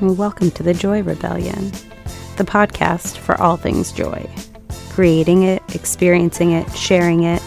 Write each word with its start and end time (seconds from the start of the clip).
and 0.00 0.18
welcome 0.18 0.50
to 0.50 0.62
the 0.62 0.74
Joy 0.74 1.02
Rebellion, 1.02 1.70
the 2.36 2.44
podcast 2.44 3.16
for 3.16 3.40
all 3.40 3.56
things 3.56 3.92
joy. 3.92 4.28
Creating 4.90 5.42
it, 5.42 5.62
experiencing 5.74 6.52
it, 6.52 6.70
sharing 6.76 7.22
it, 7.22 7.42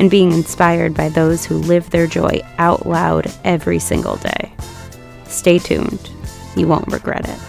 and 0.00 0.10
being 0.10 0.32
inspired 0.32 0.94
by 0.94 1.08
those 1.08 1.44
who 1.44 1.54
live 1.54 1.90
their 1.90 2.08
joy 2.08 2.40
out 2.58 2.84
loud 2.86 3.32
every 3.44 3.78
single 3.78 4.16
day. 4.16 4.52
Stay 5.26 5.60
tuned, 5.60 6.10
you 6.56 6.66
won't 6.66 6.92
regret 6.92 7.28
it. 7.28 7.40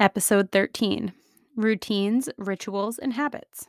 Episode 0.00 0.50
13 0.50 1.12
Routines, 1.54 2.28
Rituals, 2.36 2.98
and 2.98 3.12
Habits. 3.12 3.68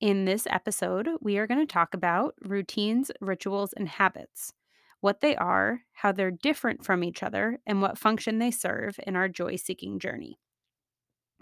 In 0.00 0.26
this 0.26 0.46
episode, 0.48 1.08
we 1.20 1.38
are 1.38 1.46
going 1.46 1.58
to 1.58 1.72
talk 1.72 1.92
about 1.92 2.34
routines, 2.42 3.10
rituals, 3.20 3.72
and 3.72 3.88
habits, 3.88 4.52
what 5.00 5.20
they 5.20 5.34
are, 5.34 5.82
how 5.92 6.12
they're 6.12 6.30
different 6.30 6.84
from 6.84 7.02
each 7.02 7.22
other, 7.22 7.58
and 7.66 7.82
what 7.82 7.98
function 7.98 8.38
they 8.38 8.52
serve 8.52 9.00
in 9.06 9.16
our 9.16 9.28
joy 9.28 9.56
seeking 9.56 9.98
journey. 9.98 10.38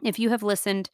If 0.02 0.19
you 0.19 0.30
have 0.30 0.42
listened 0.42 0.91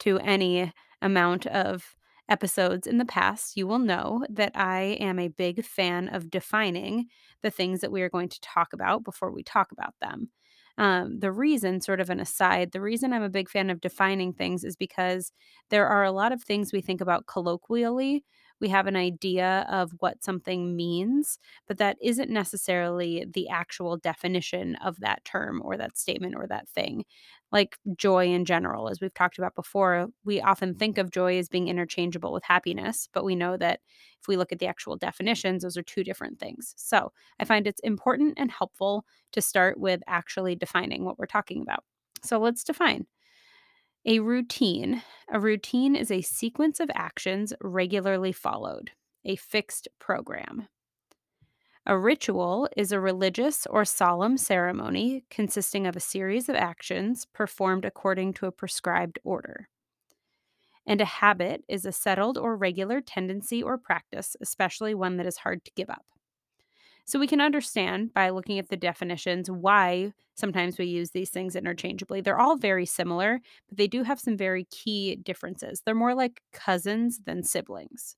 to 0.00 0.18
any 0.18 0.72
amount 1.00 1.46
of 1.46 1.96
episodes 2.28 2.86
in 2.86 2.98
the 2.98 3.06
past, 3.06 3.56
you 3.56 3.66
will 3.66 3.78
know 3.78 4.26
that 4.28 4.52
I 4.54 4.98
am 5.00 5.18
a 5.18 5.28
big 5.28 5.64
fan 5.64 6.08
of 6.08 6.30
defining 6.30 7.06
the 7.42 7.50
things 7.50 7.80
that 7.80 7.92
we 7.92 8.02
are 8.02 8.10
going 8.10 8.28
to 8.28 8.40
talk 8.40 8.74
about 8.74 9.02
before 9.02 9.30
we 9.30 9.42
talk 9.42 9.72
about 9.72 9.94
them. 10.00 10.30
Um, 10.78 11.20
the 11.20 11.32
reason, 11.32 11.80
sort 11.82 12.00
of 12.00 12.10
an 12.10 12.20
aside, 12.20 12.72
the 12.72 12.80
reason 12.80 13.12
I'm 13.12 13.22
a 13.24 13.28
big 13.30 13.50
fan 13.50 13.70
of 13.70 13.80
defining 13.82 14.32
things 14.32 14.64
is 14.64 14.76
because 14.76 15.32
there 15.70 15.86
are 15.88 16.04
a 16.04 16.12
lot 16.12 16.32
of 16.32 16.42
things 16.44 16.72
we 16.72 16.80
think 16.82 17.00
about 17.02 17.26
colloquially. 17.26 18.24
We 18.60 18.68
have 18.68 18.86
an 18.86 18.96
idea 18.96 19.66
of 19.68 19.92
what 20.00 20.22
something 20.24 20.76
means, 20.76 21.38
but 21.66 21.78
that 21.78 21.96
isn't 22.02 22.30
necessarily 22.30 23.26
the 23.32 23.48
actual 23.48 23.96
definition 23.96 24.76
of 24.76 25.00
that 25.00 25.24
term 25.24 25.60
or 25.64 25.76
that 25.76 25.96
statement 25.98 26.34
or 26.36 26.46
that 26.48 26.68
thing 26.68 27.04
like 27.52 27.78
joy 27.96 28.26
in 28.26 28.44
general. 28.44 28.88
As 28.88 29.00
we've 29.00 29.14
talked 29.14 29.38
about 29.38 29.54
before, 29.54 30.08
we 30.24 30.40
often 30.40 30.74
think 30.74 30.98
of 30.98 31.10
joy 31.10 31.38
as 31.38 31.48
being 31.48 31.68
interchangeable 31.68 32.32
with 32.32 32.44
happiness, 32.44 33.08
but 33.12 33.24
we 33.24 33.34
know 33.34 33.56
that 33.56 33.80
if 34.20 34.28
we 34.28 34.36
look 34.36 34.52
at 34.52 34.58
the 34.58 34.66
actual 34.66 34.96
definitions, 34.96 35.62
those 35.62 35.76
are 35.76 35.82
two 35.82 36.04
different 36.04 36.38
things. 36.38 36.74
So 36.76 37.12
I 37.40 37.44
find 37.44 37.66
it's 37.66 37.80
important 37.80 38.34
and 38.36 38.50
helpful 38.50 39.04
to 39.32 39.40
start 39.40 39.78
with 39.78 40.02
actually 40.06 40.56
defining 40.56 41.04
what 41.04 41.18
we're 41.18 41.26
talking 41.26 41.62
about. 41.62 41.84
So 42.22 42.38
let's 42.38 42.64
define. 42.64 43.06
A 44.06 44.20
routine. 44.20 45.02
A 45.30 45.40
routine 45.40 45.96
is 45.96 46.10
a 46.10 46.22
sequence 46.22 46.78
of 46.80 46.90
actions 46.94 47.52
regularly 47.60 48.32
followed, 48.32 48.92
a 49.24 49.36
fixed 49.36 49.88
program. 49.98 50.68
A 51.84 51.98
ritual 51.98 52.68
is 52.76 52.92
a 52.92 53.00
religious 53.00 53.66
or 53.66 53.84
solemn 53.84 54.36
ceremony 54.36 55.24
consisting 55.30 55.86
of 55.86 55.96
a 55.96 56.00
series 56.00 56.48
of 56.48 56.54
actions 56.54 57.26
performed 57.26 57.84
according 57.84 58.34
to 58.34 58.46
a 58.46 58.52
prescribed 58.52 59.18
order. 59.24 59.68
And 60.86 61.00
a 61.00 61.06
habit 61.06 61.64
is 61.68 61.84
a 61.84 61.92
settled 61.92 62.38
or 62.38 62.56
regular 62.56 63.00
tendency 63.00 63.62
or 63.62 63.78
practice, 63.78 64.36
especially 64.40 64.94
one 64.94 65.16
that 65.16 65.26
is 65.26 65.38
hard 65.38 65.64
to 65.64 65.72
give 65.74 65.90
up. 65.90 66.04
So 67.08 67.18
we 67.18 67.26
can 67.26 67.40
understand 67.40 68.12
by 68.12 68.28
looking 68.28 68.58
at 68.58 68.68
the 68.68 68.76
definitions 68.76 69.50
why 69.50 70.12
sometimes 70.34 70.76
we 70.76 70.84
use 70.84 71.12
these 71.12 71.30
things 71.30 71.56
interchangeably. 71.56 72.20
They're 72.20 72.38
all 72.38 72.58
very 72.58 72.84
similar, 72.84 73.40
but 73.66 73.78
they 73.78 73.86
do 73.86 74.02
have 74.02 74.20
some 74.20 74.36
very 74.36 74.64
key 74.64 75.16
differences. 75.16 75.80
They're 75.80 75.94
more 75.94 76.14
like 76.14 76.42
cousins 76.52 77.20
than 77.24 77.44
siblings. 77.44 78.14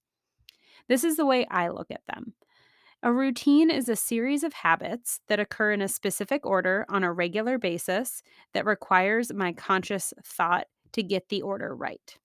This 0.88 1.04
is 1.04 1.16
the 1.16 1.24
way 1.24 1.46
I 1.48 1.68
look 1.68 1.92
at 1.92 2.00
them. 2.12 2.34
A 3.04 3.12
routine 3.12 3.70
is 3.70 3.88
a 3.88 3.94
series 3.94 4.42
of 4.42 4.54
habits 4.54 5.20
that 5.28 5.38
occur 5.38 5.70
in 5.70 5.82
a 5.82 5.86
specific 5.86 6.44
order 6.44 6.84
on 6.88 7.04
a 7.04 7.12
regular 7.12 7.58
basis 7.58 8.24
that 8.54 8.66
requires 8.66 9.32
my 9.32 9.52
conscious 9.52 10.12
thought 10.24 10.66
to 10.94 11.04
get 11.04 11.28
the 11.28 11.42
order 11.42 11.76
right. 11.76 12.18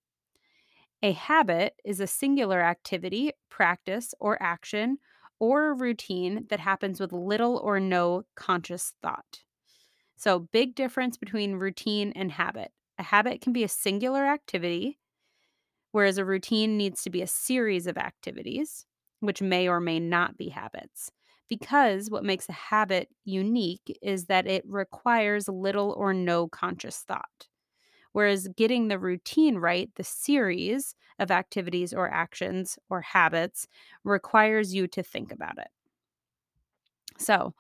A 1.03 1.11
habit 1.11 1.75
is 1.85 1.99
a 1.99 2.07
singular 2.07 2.59
activity, 2.61 3.33
practice, 3.51 4.15
or 4.19 4.41
action, 4.41 4.97
or 5.39 5.69
a 5.69 5.73
routine 5.73 6.47
that 6.49 6.59
happens 6.59 6.99
with 6.99 7.11
little 7.13 7.57
or 7.57 7.79
no 7.79 8.23
conscious 8.35 8.93
thought. 9.01 9.43
So, 10.15 10.39
big 10.39 10.75
difference 10.75 11.17
between 11.17 11.55
routine 11.55 12.13
and 12.15 12.31
habit. 12.31 12.71
A 12.97 13.03
habit 13.03 13.41
can 13.41 13.53
be 13.53 13.63
a 13.63 13.69
singular 13.69 14.25
activity, 14.25 14.99
whereas 15.91 16.17
a 16.17 16.25
routine 16.25 16.77
needs 16.77 17.01
to 17.03 17.09
be 17.09 17.21
a 17.21 17.27
series 17.27 17.87
of 17.87 17.97
activities 17.97 18.85
which 19.21 19.41
may 19.41 19.67
or 19.67 19.79
may 19.79 19.99
not 19.99 20.37
be 20.37 20.49
habits. 20.49 21.11
Because 21.49 22.09
what 22.09 22.23
makes 22.23 22.49
a 22.49 22.53
habit 22.53 23.09
unique 23.23 23.97
is 24.01 24.25
that 24.25 24.47
it 24.47 24.63
requires 24.67 25.47
little 25.47 25.91
or 25.97 26.13
no 26.13 26.47
conscious 26.47 26.99
thought. 26.99 27.47
Whereas 28.15 28.47
getting 28.57 28.87
the 28.87 28.99
routine 28.99 29.57
right, 29.57 29.91
the 29.97 30.05
series 30.05 30.95
of 31.19 31.31
activities 31.31 31.93
or 31.93 32.09
actions 32.09 32.79
or 32.89 33.01
habits, 33.01 33.67
requires 34.05 34.73
you 34.73 34.87
to 34.87 35.03
think 35.03 35.33
about 35.33 35.59
it. 35.59 35.69
So, 37.17 37.53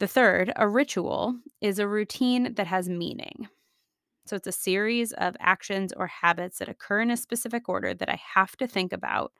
the 0.00 0.08
third, 0.08 0.52
a 0.56 0.68
ritual, 0.68 1.40
is 1.60 1.78
a 1.78 1.88
routine 1.88 2.54
that 2.54 2.66
has 2.68 2.88
meaning. 2.90 3.48
So, 4.26 4.36
it's 4.36 4.46
a 4.48 4.52
series 4.52 5.12
of 5.14 5.36
actions 5.40 5.92
or 5.94 6.08
habits 6.08 6.58
that 6.60 6.68
occur 6.70 7.00
in 7.02 7.10
a 7.12 7.18
specific 7.18 7.68
order 7.68 7.94
that 7.94 8.10
I 8.10 8.20
have 8.34 8.56
to 8.58 8.68
think 8.68 8.92
about 8.92 9.32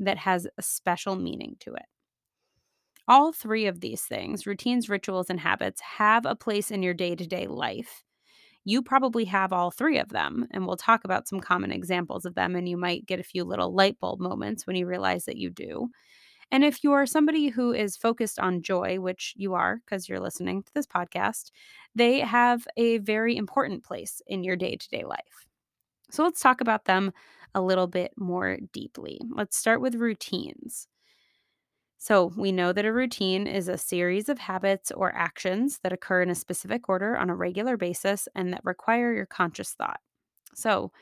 that 0.00 0.18
has 0.18 0.48
a 0.58 0.62
special 0.62 1.16
meaning 1.16 1.56
to 1.60 1.74
it. 1.74 1.86
All 3.08 3.32
three 3.32 3.64
of 3.64 3.80
these 3.80 4.02
things, 4.04 4.46
routines, 4.46 4.90
rituals, 4.90 5.30
and 5.30 5.40
habits, 5.40 5.80
have 5.80 6.26
a 6.26 6.36
place 6.36 6.70
in 6.70 6.82
your 6.82 6.92
day 6.92 7.16
to 7.16 7.26
day 7.26 7.46
life. 7.46 8.04
You 8.64 8.82
probably 8.82 9.24
have 9.26 9.52
all 9.52 9.70
three 9.70 9.98
of 9.98 10.08
them, 10.08 10.46
and 10.50 10.66
we'll 10.66 10.76
talk 10.76 11.04
about 11.04 11.28
some 11.28 11.40
common 11.40 11.70
examples 11.70 12.24
of 12.24 12.34
them. 12.34 12.56
And 12.56 12.68
you 12.68 12.76
might 12.76 13.06
get 13.06 13.20
a 13.20 13.24
few 13.24 13.44
little 13.44 13.74
light 13.74 13.98
bulb 14.00 14.20
moments 14.20 14.66
when 14.66 14.76
you 14.76 14.86
realize 14.86 15.26
that 15.26 15.36
you 15.36 15.50
do. 15.50 15.88
And 16.50 16.64
if 16.64 16.84
you 16.84 16.92
are 16.92 17.06
somebody 17.06 17.48
who 17.48 17.72
is 17.72 17.96
focused 17.96 18.38
on 18.38 18.62
joy, 18.62 19.00
which 19.00 19.34
you 19.36 19.54
are 19.54 19.80
because 19.84 20.08
you're 20.08 20.20
listening 20.20 20.62
to 20.62 20.72
this 20.74 20.86
podcast, 20.86 21.50
they 21.94 22.20
have 22.20 22.66
a 22.76 22.98
very 22.98 23.36
important 23.36 23.84
place 23.84 24.22
in 24.26 24.44
your 24.44 24.56
day 24.56 24.76
to 24.76 24.88
day 24.88 25.04
life. 25.04 25.46
So 26.10 26.22
let's 26.22 26.40
talk 26.40 26.60
about 26.60 26.84
them 26.84 27.12
a 27.54 27.62
little 27.62 27.86
bit 27.86 28.12
more 28.16 28.58
deeply. 28.72 29.20
Let's 29.30 29.56
start 29.56 29.80
with 29.80 29.94
routines. 29.94 30.86
So, 32.04 32.34
we 32.36 32.52
know 32.52 32.74
that 32.74 32.84
a 32.84 32.92
routine 32.92 33.46
is 33.46 33.66
a 33.66 33.78
series 33.78 34.28
of 34.28 34.38
habits 34.38 34.90
or 34.90 35.14
actions 35.14 35.78
that 35.82 35.92
occur 35.94 36.20
in 36.20 36.28
a 36.28 36.34
specific 36.34 36.86
order 36.86 37.16
on 37.16 37.30
a 37.30 37.34
regular 37.34 37.78
basis 37.78 38.28
and 38.34 38.52
that 38.52 38.60
require 38.62 39.14
your 39.14 39.24
conscious 39.24 39.70
thought. 39.70 40.00
So, 40.54 40.92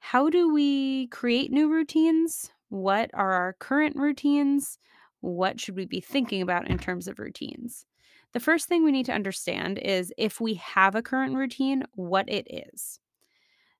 how 0.00 0.28
do 0.28 0.52
we 0.52 1.06
create 1.12 1.52
new 1.52 1.70
routines? 1.70 2.50
What 2.70 3.08
are 3.14 3.34
our 3.34 3.52
current 3.60 3.94
routines? 3.94 4.80
What 5.20 5.60
should 5.60 5.76
we 5.76 5.84
be 5.84 6.00
thinking 6.00 6.42
about 6.42 6.68
in 6.68 6.78
terms 6.80 7.06
of 7.06 7.20
routines? 7.20 7.86
The 8.32 8.40
first 8.40 8.66
thing 8.66 8.82
we 8.82 8.90
need 8.90 9.06
to 9.06 9.14
understand 9.14 9.78
is 9.78 10.12
if 10.18 10.40
we 10.40 10.54
have 10.54 10.96
a 10.96 11.02
current 11.02 11.36
routine, 11.36 11.84
what 11.94 12.28
it 12.28 12.48
is. 12.74 12.98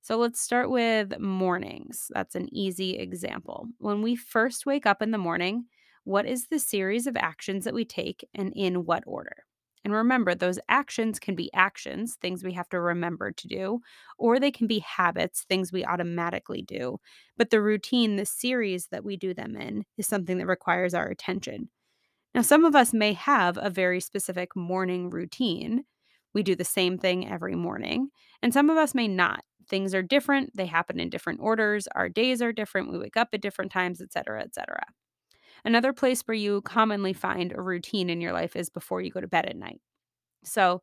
So 0.00 0.16
let's 0.16 0.40
start 0.40 0.70
with 0.70 1.18
mornings. 1.18 2.08
That's 2.14 2.36
an 2.36 2.48
easy 2.54 2.98
example. 2.98 3.66
When 3.78 4.00
we 4.00 4.14
first 4.14 4.64
wake 4.64 4.86
up 4.86 5.02
in 5.02 5.10
the 5.10 5.18
morning, 5.18 5.64
what 6.06 6.24
is 6.24 6.46
the 6.46 6.60
series 6.60 7.08
of 7.08 7.16
actions 7.16 7.64
that 7.64 7.74
we 7.74 7.84
take 7.84 8.24
and 8.32 8.52
in 8.54 8.84
what 8.84 9.02
order? 9.06 9.44
And 9.84 9.92
remember, 9.92 10.34
those 10.36 10.60
actions 10.68 11.18
can 11.18 11.34
be 11.34 11.52
actions, 11.52 12.14
things 12.14 12.44
we 12.44 12.52
have 12.52 12.68
to 12.68 12.80
remember 12.80 13.32
to 13.32 13.48
do, 13.48 13.80
or 14.16 14.38
they 14.38 14.52
can 14.52 14.68
be 14.68 14.78
habits, 14.78 15.44
things 15.48 15.72
we 15.72 15.84
automatically 15.84 16.62
do. 16.62 16.98
But 17.36 17.50
the 17.50 17.60
routine, 17.60 18.14
the 18.14 18.24
series 18.24 18.86
that 18.92 19.04
we 19.04 19.16
do 19.16 19.34
them 19.34 19.56
in, 19.56 19.84
is 19.98 20.06
something 20.06 20.38
that 20.38 20.46
requires 20.46 20.94
our 20.94 21.08
attention. 21.08 21.70
Now, 22.34 22.42
some 22.42 22.64
of 22.64 22.76
us 22.76 22.92
may 22.92 23.12
have 23.14 23.58
a 23.60 23.68
very 23.68 24.00
specific 24.00 24.54
morning 24.54 25.10
routine. 25.10 25.84
We 26.34 26.44
do 26.44 26.54
the 26.54 26.64
same 26.64 26.98
thing 26.98 27.28
every 27.28 27.56
morning, 27.56 28.10
and 28.42 28.54
some 28.54 28.70
of 28.70 28.76
us 28.76 28.94
may 28.94 29.08
not 29.08 29.42
things 29.68 29.94
are 29.94 30.02
different 30.02 30.56
they 30.56 30.66
happen 30.66 31.00
in 31.00 31.10
different 31.10 31.40
orders 31.42 31.88
our 31.96 32.08
days 32.08 32.40
are 32.40 32.52
different 32.52 32.88
we 32.88 32.98
wake 32.98 33.16
up 33.16 33.28
at 33.32 33.40
different 33.40 33.72
times 33.72 34.00
etc 34.00 34.40
etc 34.40 34.78
another 35.66 35.92
place 35.92 36.22
where 36.22 36.36
you 36.36 36.62
commonly 36.62 37.12
find 37.12 37.52
a 37.52 37.60
routine 37.60 38.08
in 38.08 38.20
your 38.20 38.32
life 38.32 38.56
is 38.56 38.70
before 38.70 39.02
you 39.02 39.10
go 39.10 39.20
to 39.20 39.26
bed 39.26 39.46
at 39.46 39.56
night. 39.56 39.80
So 40.44 40.80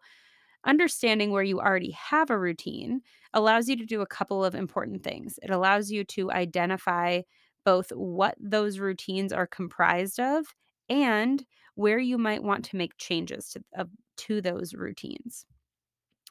understanding 0.65 1.31
where 1.31 1.44
you 1.44 1.59
already 1.59 1.91
have 1.91 2.30
a 2.30 2.38
routine 2.38 3.01
allows 3.33 3.68
you 3.69 3.77
to 3.77 3.85
do 3.85 4.01
a 4.01 4.07
couple 4.07 4.44
of 4.44 4.56
important 4.56 5.03
things. 5.03 5.39
It 5.41 5.50
allows 5.50 5.89
you 5.89 6.03
to 6.06 6.31
identify 6.31 7.21
both 7.65 7.89
what 7.91 8.35
those 8.39 8.77
routines 8.77 9.31
are 9.31 9.47
comprised 9.47 10.19
of 10.19 10.45
and 10.89 11.44
where 11.75 12.00
you 12.00 12.18
might 12.18 12.44
want 12.44 12.65
to 12.65 12.75
make 12.75 12.97
changes 12.97 13.50
to, 13.51 13.63
uh, 13.77 13.85
to 14.18 14.41
those 14.41 14.74
routines. 14.74 15.45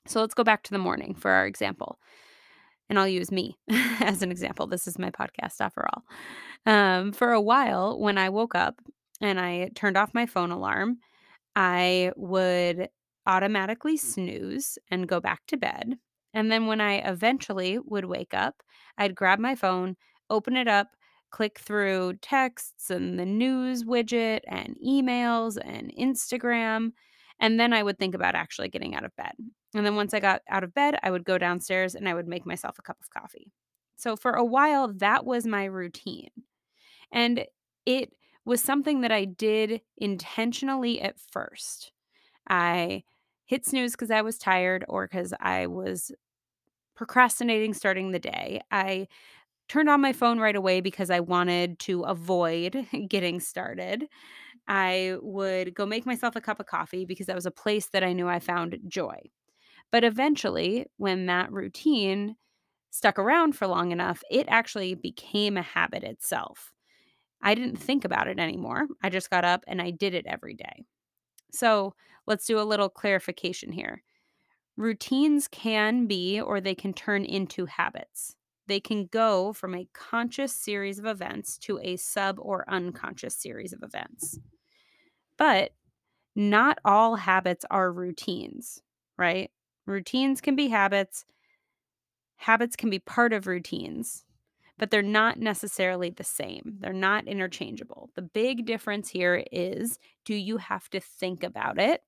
So 0.07 0.21
let's 0.21 0.35
go 0.35 0.45
back 0.45 0.63
to 0.65 0.71
the 0.73 0.79
morning 0.79 1.15
for 1.15 1.31
our 1.31 1.47
example 1.47 1.99
and 2.93 2.99
I'll 2.99 3.09
use 3.09 3.33
me 3.33 3.57
as 4.01 4.21
an 4.21 4.31
example. 4.31 4.67
This 4.67 4.87
is 4.87 4.99
my 4.99 5.11
podcast 5.11 5.63
after 5.63 5.83
all. 5.89 6.05
Um, 6.67 7.13
for 7.13 7.33
a 7.33 7.41
while, 7.41 7.99
when 7.99 8.19
I 8.19 8.29
woke 8.29 8.55
up, 8.55 8.83
and 9.23 9.41
I 9.41 9.71
turned 9.75 9.97
off 9.97 10.13
my 10.13 10.27
phone 10.27 10.51
alarm, 10.51 10.99
I 11.57 12.13
would 12.17 12.91
automatically 13.27 13.97
snooze 13.97 14.77
and 14.91 15.09
go 15.09 15.21
back 15.21 15.41
to 15.47 15.57
bed. 15.57 15.95
And 16.35 16.53
then 16.53 16.67
when 16.67 16.83
I 16.83 16.97
eventually 16.97 17.79
would 17.79 18.05
wake 18.05 18.35
up, 18.35 18.63
I'd 18.99 19.15
grab 19.15 19.39
my 19.39 19.55
phone, 19.55 19.97
open 20.29 20.55
it 20.55 20.69
up, 20.69 20.89
click 21.31 21.59
through 21.61 22.19
texts 22.21 22.91
and 22.91 23.19
the 23.19 23.25
news 23.25 23.85
widget 23.85 24.41
and 24.47 24.77
emails 24.87 25.57
and 25.65 25.91
Instagram. 25.99 26.91
And 27.41 27.59
then 27.59 27.73
I 27.73 27.83
would 27.83 27.99
think 27.99 28.15
about 28.15 28.35
actually 28.35 28.69
getting 28.69 28.95
out 28.95 29.05
of 29.07 29.17
bed. 29.17 29.33
And 29.75 29.87
then 29.87 29.97
once 29.97 30.15
I 30.15 30.21
got 30.21 30.43
out 30.49 30.65
of 30.65 30.75
bed, 30.75 30.99
I 31.03 31.11
would 31.11 31.25
go 31.25 31.39
downstairs 31.39 31.95
and 31.95 32.09
I 32.09 32.15
would 32.15 32.29
make 32.29 32.47
myself 32.47 32.79
a 32.79 32.83
cup 32.83 32.99
of 33.01 33.11
coffee. 33.11 33.53
So 33.97 34.17
for 34.17 34.33
a 34.33 34.45
while, 34.45 34.93
that 34.95 35.25
was 35.25 35.47
my 35.47 35.65
routine. 35.65 36.31
And 37.13 37.47
it 37.87 38.13
was 38.45 38.63
something 38.63 39.03
that 39.03 39.13
I 39.13 39.25
did 39.25 39.81
intentionally 39.99 41.01
at 41.01 41.19
first. 41.19 41.93
I 42.49 43.05
hit 43.47 43.67
snooze 43.67 43.93
because 43.93 44.11
I 44.11 44.23
was 44.23 44.39
tired 44.39 44.85
or 44.89 45.07
because 45.07 45.35
I 45.41 45.67
was 45.69 46.13
procrastinating 46.95 47.75
starting 47.75 48.11
the 48.11 48.19
day. 48.19 48.61
I 48.71 49.09
turned 49.69 49.89
on 49.89 50.01
my 50.01 50.13
phone 50.13 50.41
right 50.41 50.57
away 50.57 50.81
because 50.81 51.11
I 51.11 51.21
wanted 51.21 51.79
to 51.81 52.03
avoid 52.03 52.87
getting 53.09 53.41
started. 53.41 54.07
I 54.69 55.17
would 55.23 55.75
go 55.75 55.87
make 55.87 56.07
myself 56.07 56.37
a 56.37 56.43
cup 56.43 56.61
of 56.61 56.67
coffee 56.67 57.05
because 57.07 57.27
that 57.27 57.37
was 57.37 57.47
a 57.47 57.51
place 57.53 57.89
that 57.91 58.05
I 58.05 58.13
knew 58.13 58.29
I 58.29 58.41
found 58.41 58.79
joy. 58.89 59.21
But 59.93 60.05
eventually, 60.05 60.87
when 60.97 61.27
that 61.27 61.53
routine 61.53 62.37
stuck 62.91 63.19
around 63.19 63.55
for 63.55 63.67
long 63.69 63.93
enough, 63.93 64.23
it 64.31 64.47
actually 64.49 64.95
became 64.95 65.57
a 65.57 65.63
habit 65.63 66.03
itself. 66.03 66.73
I 67.43 67.55
didn't 67.55 67.77
think 67.77 68.05
about 68.05 68.29
it 68.29 68.39
anymore. 68.39 68.87
I 69.03 69.11
just 69.11 69.31
got 69.31 69.45
up 69.45 69.65
and 69.67 69.81
I 69.81 69.91
did 69.91 70.15
it 70.15 70.27
every 70.27 70.55
day. 70.55 70.85
So 71.53 71.95
let's 72.27 72.47
do 72.47 72.59
a 72.59 72.63
little 72.65 72.89
clarification 72.89 73.73
here. 73.73 74.03
Routines 74.77 75.49
can 75.49 76.07
be 76.07 76.41
or 76.41 76.61
they 76.61 76.75
can 76.75 76.95
turn 76.95 77.25
into 77.25 77.67
habits. 77.67 78.37
They 78.67 78.81
can 78.81 79.07
go 79.07 79.53
from 79.53 79.75
a 79.75 79.89
conscious 79.93 80.55
series 80.55 80.99
of 80.99 81.07
events 81.07 81.59
to 81.59 81.79
a 81.83 81.97
sub 81.97 82.39
or 82.41 82.65
unconscious 82.69 83.35
series 83.37 83.73
of 83.73 83.83
events. 83.83 84.39
But 85.37 85.73
not 86.35 86.79
all 86.85 87.17
habits 87.17 87.65
are 87.71 87.93
routines, 87.93 88.83
right? 89.19 89.51
Routines 89.87 90.41
can 90.41 90.57
be 90.57 90.69
habits, 90.69 91.25
habits 92.37 92.77
can 92.77 92.91
be 92.91 92.99
part 92.99 93.33
of 93.33 93.47
routines 93.47 94.25
but 94.79 94.91
they're 94.91 95.03
not 95.03 95.39
necessarily 95.39 96.11
the 96.11 96.25
same. 96.25 96.79
They're 96.81 96.93
not 96.93 97.29
interchangeable. 97.29 98.11
The 98.17 98.23
big 98.23 98.67
difference 98.67 99.09
here 99.09 99.45
is 99.53 100.01
do 100.27 100.35
you 100.35 100.59
have 100.59 100.91
to 100.91 101.01
think 101.01 101.45
about 101.45 101.81
it? 101.81 102.03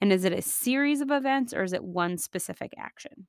And 0.00 0.12
is 0.12 0.24
it 0.26 0.32
a 0.34 0.42
series 0.42 1.00
of 1.00 1.10
events 1.10 1.54
or 1.54 1.64
is 1.64 1.72
it 1.72 1.82
one 1.82 2.18
specific 2.18 2.74
action? 2.78 3.28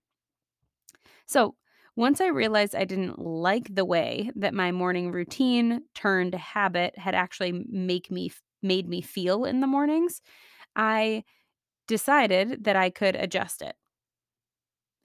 So, 1.26 1.56
once 1.96 2.22
I 2.22 2.28
realized 2.28 2.74
I 2.76 2.86
didn't 2.86 3.20
like 3.20 3.74
the 3.76 3.84
way 3.86 4.32
that 4.36 4.54
my 4.54 4.72
morning 4.72 5.12
routine 5.12 5.82
turned 5.94 6.34
habit 6.34 6.98
had 6.98 7.16
actually 7.16 7.52
make 7.68 8.10
me 8.10 8.32
made 8.62 8.88
me 8.88 9.02
feel 9.02 9.44
in 9.44 9.60
the 9.60 9.68
mornings, 9.68 10.22
I 10.76 11.24
decided 11.88 12.66
that 12.66 12.76
I 12.78 12.90
could 12.92 13.16
adjust 13.16 13.62
it. 13.62 13.76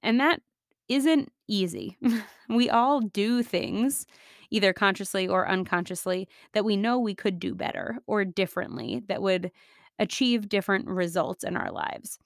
And 0.07 0.21
that 0.21 0.41
isn't 0.89 1.31
easy. 1.49 1.99
we 2.49 2.71
all 2.71 3.01
do 3.01 3.43
things, 3.43 4.07
either 4.51 4.73
consciously 4.73 5.27
or 5.27 5.49
unconsciously, 5.49 6.29
that 6.53 6.65
we 6.65 6.77
know 6.77 6.99
we 6.99 7.15
could 7.15 7.41
do 7.41 7.55
better 7.55 7.99
or 8.07 8.25
differently 8.25 9.03
that 9.09 9.21
would 9.21 9.51
achieve 9.99 10.49
different 10.49 10.87
results 10.87 11.43
in 11.43 11.57
our 11.57 11.73
lives. 11.73 12.19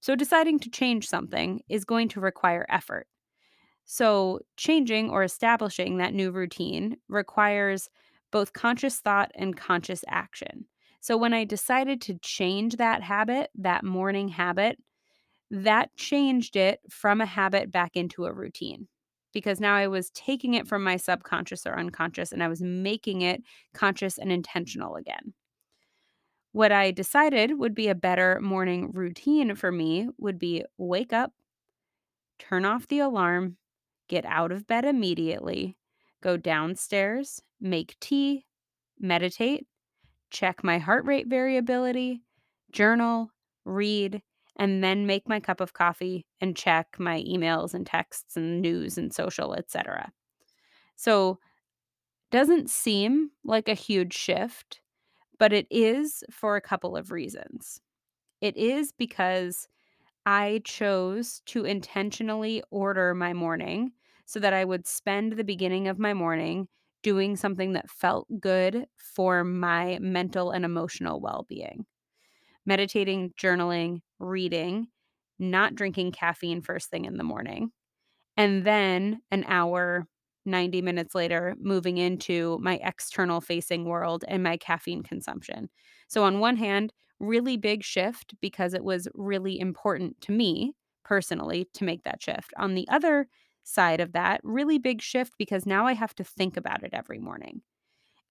So, 0.00 0.16
deciding 0.16 0.60
to 0.60 0.70
change 0.70 1.06
something 1.08 1.62
is 1.68 1.84
going 1.84 2.08
to 2.10 2.20
require 2.20 2.66
effort. 2.70 3.06
So, 3.84 4.40
changing 4.56 5.10
or 5.10 5.22
establishing 5.22 5.98
that 5.98 6.14
new 6.14 6.30
routine 6.30 6.96
requires 7.08 7.90
both 8.32 8.52
conscious 8.54 9.00
thought 9.00 9.30
and 9.34 9.56
conscious 9.56 10.04
action. 10.08 10.66
So, 11.00 11.16
when 11.16 11.34
I 11.34 11.44
decided 11.44 12.00
to 12.02 12.18
change 12.20 12.76
that 12.76 13.02
habit, 13.02 13.50
that 13.56 13.84
morning 13.84 14.28
habit, 14.28 14.78
that 15.50 15.94
changed 15.96 16.56
it 16.56 16.80
from 16.88 17.20
a 17.20 17.26
habit 17.26 17.72
back 17.72 17.96
into 17.96 18.24
a 18.24 18.32
routine 18.32 18.88
because 19.32 19.60
now 19.60 19.74
I 19.74 19.88
was 19.88 20.10
taking 20.10 20.54
it 20.54 20.66
from 20.66 20.82
my 20.82 20.96
subconscious 20.96 21.66
or 21.66 21.78
unconscious 21.78 22.32
and 22.32 22.42
I 22.42 22.48
was 22.48 22.62
making 22.62 23.22
it 23.22 23.42
conscious 23.74 24.18
and 24.18 24.32
intentional 24.32 24.96
again. 24.96 25.34
What 26.52 26.72
I 26.72 26.90
decided 26.90 27.58
would 27.58 27.74
be 27.74 27.88
a 27.88 27.94
better 27.94 28.40
morning 28.40 28.90
routine 28.92 29.54
for 29.54 29.70
me 29.70 30.08
would 30.18 30.38
be 30.38 30.64
wake 30.78 31.12
up, 31.12 31.32
turn 32.38 32.64
off 32.64 32.88
the 32.88 32.98
alarm, 32.98 33.56
get 34.08 34.24
out 34.24 34.50
of 34.50 34.66
bed 34.66 34.84
immediately, 34.84 35.76
go 36.22 36.36
downstairs, 36.36 37.40
make 37.60 37.96
tea, 38.00 38.46
meditate, 38.98 39.66
check 40.30 40.64
my 40.64 40.78
heart 40.78 41.04
rate 41.04 41.28
variability, 41.28 42.22
journal, 42.72 43.30
read, 43.64 44.22
and 44.60 44.84
then 44.84 45.06
make 45.08 45.28
my 45.28 45.40
cup 45.40 45.60
of 45.62 45.74
coffee 45.74 46.26
and 46.40 46.56
check 46.56 47.00
my 47.00 47.22
emails 47.24 47.74
and 47.74 47.86
texts 47.86 48.36
and 48.38 48.62
news 48.62 48.98
and 48.98 49.14
social, 49.14 49.54
etc. 49.54 50.12
So, 50.96 51.40
doesn't 52.30 52.70
seem 52.70 53.30
like 53.44 53.68
a 53.68 53.74
huge 53.74 54.14
shift, 54.14 54.80
but 55.38 55.52
it 55.52 55.66
is 55.70 56.24
for 56.30 56.56
a 56.56 56.60
couple 56.62 56.96
of 56.96 57.12
reasons. 57.12 57.80
It 58.40 58.56
is 58.56 58.92
because 58.92 59.68
I 60.26 60.62
chose 60.64 61.42
to 61.46 61.64
intentionally 61.64 62.62
order 62.70 63.14
my 63.14 63.32
morning 63.34 63.92
so 64.26 64.40
that 64.40 64.54
I 64.54 64.64
would 64.64 64.86
spend 64.86 65.34
the 65.34 65.44
beginning 65.44 65.88
of 65.88 65.98
my 65.98 66.14
morning 66.14 66.68
doing 67.02 67.36
something 67.36 67.72
that 67.74 67.90
felt 67.90 68.28
good 68.40 68.86
for 68.96 69.44
my 69.44 69.98
mental 70.00 70.50
and 70.52 70.64
emotional 70.64 71.20
well 71.20 71.46
being 71.48 71.86
meditating, 72.66 73.32
journaling, 73.40 74.00
reading, 74.18 74.88
not 75.38 75.74
drinking 75.74 76.12
caffeine 76.12 76.62
first 76.62 76.90
thing 76.90 77.04
in 77.04 77.16
the 77.16 77.24
morning. 77.24 77.72
And 78.36 78.64
then 78.64 79.20
an 79.30 79.44
hour, 79.46 80.06
90 80.44 80.82
minutes 80.82 81.14
later, 81.14 81.54
moving 81.60 81.98
into 81.98 82.58
my 82.62 82.80
external 82.82 83.40
facing 83.40 83.84
world 83.84 84.24
and 84.28 84.42
my 84.42 84.56
caffeine 84.56 85.02
consumption. 85.02 85.68
So, 86.08 86.24
on 86.24 86.40
one 86.40 86.56
hand, 86.56 86.92
really 87.18 87.56
big 87.56 87.82
shift 87.84 88.34
because 88.40 88.72
it 88.74 88.84
was 88.84 89.08
really 89.14 89.58
important 89.60 90.20
to 90.22 90.32
me 90.32 90.74
personally 91.04 91.68
to 91.74 91.84
make 91.84 92.04
that 92.04 92.22
shift. 92.22 92.52
On 92.56 92.74
the 92.74 92.88
other 92.88 93.28
side 93.64 94.00
of 94.00 94.12
that, 94.12 94.40
really 94.42 94.78
big 94.78 95.02
shift 95.02 95.34
because 95.38 95.66
now 95.66 95.86
I 95.86 95.92
have 95.92 96.14
to 96.16 96.24
think 96.24 96.56
about 96.56 96.82
it 96.82 96.94
every 96.94 97.18
morning. 97.18 97.62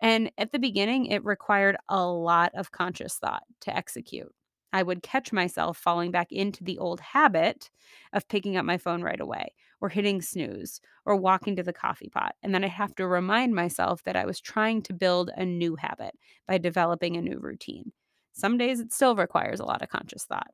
And 0.01 0.31
at 0.37 0.51
the 0.51 0.59
beginning, 0.59 1.07
it 1.07 1.25
required 1.25 1.77
a 1.89 2.05
lot 2.05 2.51
of 2.55 2.71
conscious 2.71 3.15
thought 3.15 3.43
to 3.61 3.75
execute. 3.75 4.33
I 4.71 4.83
would 4.83 5.03
catch 5.03 5.33
myself 5.33 5.77
falling 5.77 6.11
back 6.11 6.31
into 6.31 6.63
the 6.63 6.77
old 6.77 6.99
habit 6.99 7.69
of 8.13 8.27
picking 8.27 8.55
up 8.55 8.65
my 8.65 8.77
phone 8.77 9.01
right 9.01 9.19
away 9.19 9.53
or 9.81 9.89
hitting 9.89 10.21
snooze 10.21 10.79
or 11.05 11.15
walking 11.15 11.55
to 11.55 11.63
the 11.63 11.73
coffee 11.73 12.09
pot. 12.09 12.35
And 12.43 12.53
then 12.53 12.63
I'd 12.63 12.69
have 12.71 12.95
to 12.95 13.07
remind 13.07 13.55
myself 13.55 14.03
that 14.03 14.15
I 14.15 14.25
was 14.25 14.39
trying 14.39 14.81
to 14.83 14.93
build 14.93 15.31
a 15.35 15.45
new 15.45 15.75
habit 15.75 16.13
by 16.47 16.57
developing 16.59 17.17
a 17.17 17.21
new 17.21 17.39
routine. 17.39 17.91
Some 18.33 18.57
days 18.57 18.79
it 18.79 18.93
still 18.93 19.15
requires 19.15 19.59
a 19.59 19.65
lot 19.65 19.81
of 19.81 19.89
conscious 19.89 20.25
thought. 20.25 20.51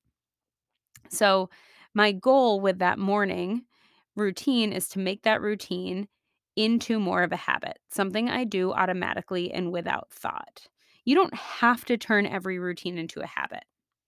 So, 1.09 1.49
my 1.93 2.11
goal 2.11 2.59
with 2.59 2.79
that 2.79 2.99
morning 2.99 3.63
routine 4.15 4.73
is 4.73 4.87
to 4.89 4.99
make 4.99 5.23
that 5.23 5.41
routine 5.41 6.07
into 6.55 6.99
more 6.99 7.23
of 7.23 7.31
a 7.31 7.35
habit, 7.37 7.79
something 7.89 8.29
I 8.29 8.43
do 8.43 8.71
automatically 8.73 9.51
and 9.51 9.71
without 9.71 10.11
thought. 10.11 10.67
You 11.03 11.15
don't 11.15 11.33
have 11.33 11.85
to 11.85 11.97
turn 11.97 12.25
every 12.25 12.59
routine 12.59 12.97
into 12.97 13.21
a 13.21 13.27
habit, 13.27 13.63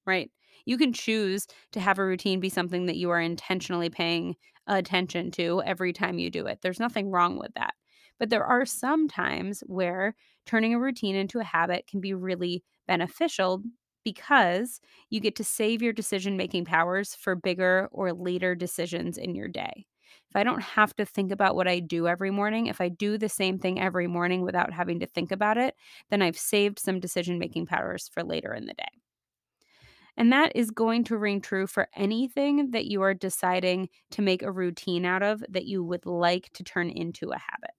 right? 0.06 0.32
You 0.66 0.78
can 0.78 0.94
choose 0.94 1.48
to 1.72 1.80
have 1.80 2.00
a 2.00 2.06
routine 2.06 2.40
be 2.40 2.50
something 2.50 2.86
that 2.88 2.98
you 2.98 3.10
are 3.10 3.22
intentionally 3.22 3.90
paying 3.90 4.36
attention 4.66 5.32
to 5.32 5.62
every 5.66 5.94
time 5.94 6.20
you 6.20 6.30
do 6.30 6.46
it. 6.48 6.60
There's 6.62 6.80
nothing 6.80 7.10
wrong 7.10 7.38
with 7.38 7.54
that. 7.56 7.74
But 8.20 8.30
there 8.30 8.44
are 8.46 8.66
some 8.66 9.08
times 9.08 9.62
where 9.68 10.16
turning 10.46 10.74
a 10.74 10.80
routine 10.80 11.16
into 11.16 11.40
a 11.40 11.44
habit 11.44 11.88
can 11.88 12.02
be 12.02 12.14
really 12.14 12.64
beneficial 12.88 13.64
because 14.04 14.80
you 15.10 15.20
get 15.20 15.36
to 15.36 15.44
save 15.44 15.82
your 15.82 15.94
decision 15.94 16.38
making 16.38 16.66
powers 16.66 17.14
for 17.14 17.36
bigger 17.36 17.88
or 17.92 18.14
later 18.14 18.56
decisions 18.56 19.18
in 19.18 19.36
your 19.36 19.48
day. 19.48 19.86
If 20.30 20.36
I 20.36 20.44
don't 20.44 20.62
have 20.62 20.96
to 20.98 21.06
think 21.06 21.32
about 21.32 21.56
what 21.56 21.68
I 21.68 21.80
do 21.80 22.08
every 22.08 22.32
morning, 22.32 22.68
if 22.68 22.82
I 22.82 22.90
do 22.90 23.18
the 23.18 23.30
same 23.30 23.60
thing 23.60 23.80
every 23.80 24.08
morning 24.08 24.42
without 24.42 24.74
having 24.74 25.00
to 25.00 25.06
think 25.06 25.32
about 25.32 25.58
it, 25.58 25.76
then 26.10 26.22
I've 26.22 26.38
saved 26.38 26.80
some 26.80 27.00
decision 27.00 27.40
making 27.40 27.66
powers 27.66 28.10
for 28.14 28.24
later 28.24 28.54
in 28.54 28.66
the 28.66 28.74
day. 28.74 28.84
And 30.18 30.34
that 30.34 30.52
is 30.56 30.72
going 30.72 31.04
to 31.06 31.18
ring 31.18 31.42
true 31.42 31.68
for 31.68 31.88
anything 31.96 32.72
that 32.72 32.86
you 32.86 33.04
are 33.04 33.14
deciding 33.14 33.90
to 34.12 34.24
make 34.24 34.42
a 34.42 34.52
routine 34.52 35.06
out 35.06 35.22
of 35.22 35.44
that 35.50 35.66
you 35.66 35.84
would 35.84 36.08
like 36.08 36.52
to 36.54 36.64
turn 36.64 36.90
into 36.90 37.30
a 37.30 37.38
habit. 37.38 37.72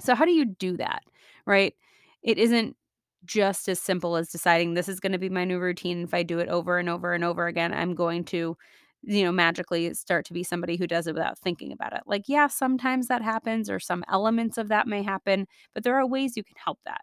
So, 0.00 0.14
how 0.14 0.26
do 0.26 0.32
you 0.32 0.44
do 0.44 0.76
that? 0.76 1.02
Right? 1.46 1.74
It 2.22 2.36
isn't 2.38 2.76
just 3.24 3.68
as 3.68 3.80
simple 3.80 4.16
as 4.16 4.28
deciding 4.28 4.74
this 4.74 4.88
is 4.88 5.00
going 5.00 5.12
to 5.12 5.18
be 5.18 5.30
my 5.30 5.44
new 5.44 5.58
routine. 5.58 6.02
If 6.02 6.12
I 6.12 6.22
do 6.22 6.38
it 6.38 6.48
over 6.48 6.78
and 6.78 6.88
over 6.88 7.12
and 7.14 7.24
over 7.24 7.46
again, 7.46 7.72
I'm 7.72 7.94
going 7.94 8.24
to, 8.26 8.56
you 9.06 9.24
know, 9.24 9.32
magically 9.32 9.94
start 9.94 10.26
to 10.26 10.34
be 10.34 10.42
somebody 10.42 10.76
who 10.76 10.86
does 10.86 11.06
it 11.06 11.14
without 11.14 11.38
thinking 11.38 11.72
about 11.72 11.94
it. 11.94 12.02
Like, 12.06 12.24
yeah, 12.28 12.48
sometimes 12.48 13.08
that 13.08 13.22
happens 13.22 13.70
or 13.70 13.80
some 13.80 14.04
elements 14.08 14.58
of 14.58 14.68
that 14.68 14.88
may 14.88 15.02
happen, 15.02 15.46
but 15.74 15.84
there 15.84 15.96
are 15.98 16.06
ways 16.06 16.36
you 16.36 16.44
can 16.44 16.56
help 16.62 16.80
that. 16.86 17.02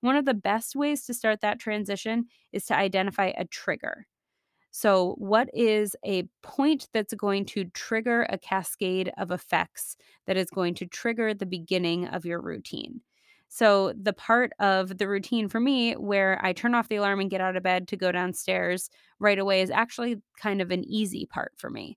One 0.00 0.16
of 0.16 0.26
the 0.26 0.34
best 0.34 0.76
ways 0.76 1.06
to 1.06 1.14
start 1.14 1.40
that 1.40 1.60
transition 1.60 2.26
is 2.52 2.66
to 2.66 2.76
identify 2.76 3.32
a 3.36 3.46
trigger. 3.46 4.06
So, 4.72 5.14
what 5.18 5.48
is 5.54 5.96
a 6.04 6.24
point 6.42 6.88
that's 6.92 7.14
going 7.14 7.46
to 7.46 7.64
trigger 7.66 8.26
a 8.28 8.38
cascade 8.38 9.12
of 9.18 9.30
effects 9.30 9.96
that 10.26 10.36
is 10.36 10.50
going 10.50 10.74
to 10.76 10.86
trigger 10.86 11.34
the 11.34 11.46
beginning 11.46 12.06
of 12.08 12.26
your 12.26 12.40
routine? 12.42 13.02
So, 13.54 13.92
the 13.92 14.12
part 14.12 14.50
of 14.58 14.98
the 14.98 15.06
routine 15.06 15.48
for 15.48 15.60
me 15.60 15.92
where 15.92 16.40
I 16.44 16.52
turn 16.52 16.74
off 16.74 16.88
the 16.88 16.96
alarm 16.96 17.20
and 17.20 17.30
get 17.30 17.40
out 17.40 17.54
of 17.54 17.62
bed 17.62 17.86
to 17.86 17.96
go 17.96 18.10
downstairs 18.10 18.90
right 19.20 19.38
away 19.38 19.62
is 19.62 19.70
actually 19.70 20.16
kind 20.42 20.60
of 20.60 20.72
an 20.72 20.82
easy 20.84 21.24
part 21.26 21.52
for 21.56 21.70
me. 21.70 21.96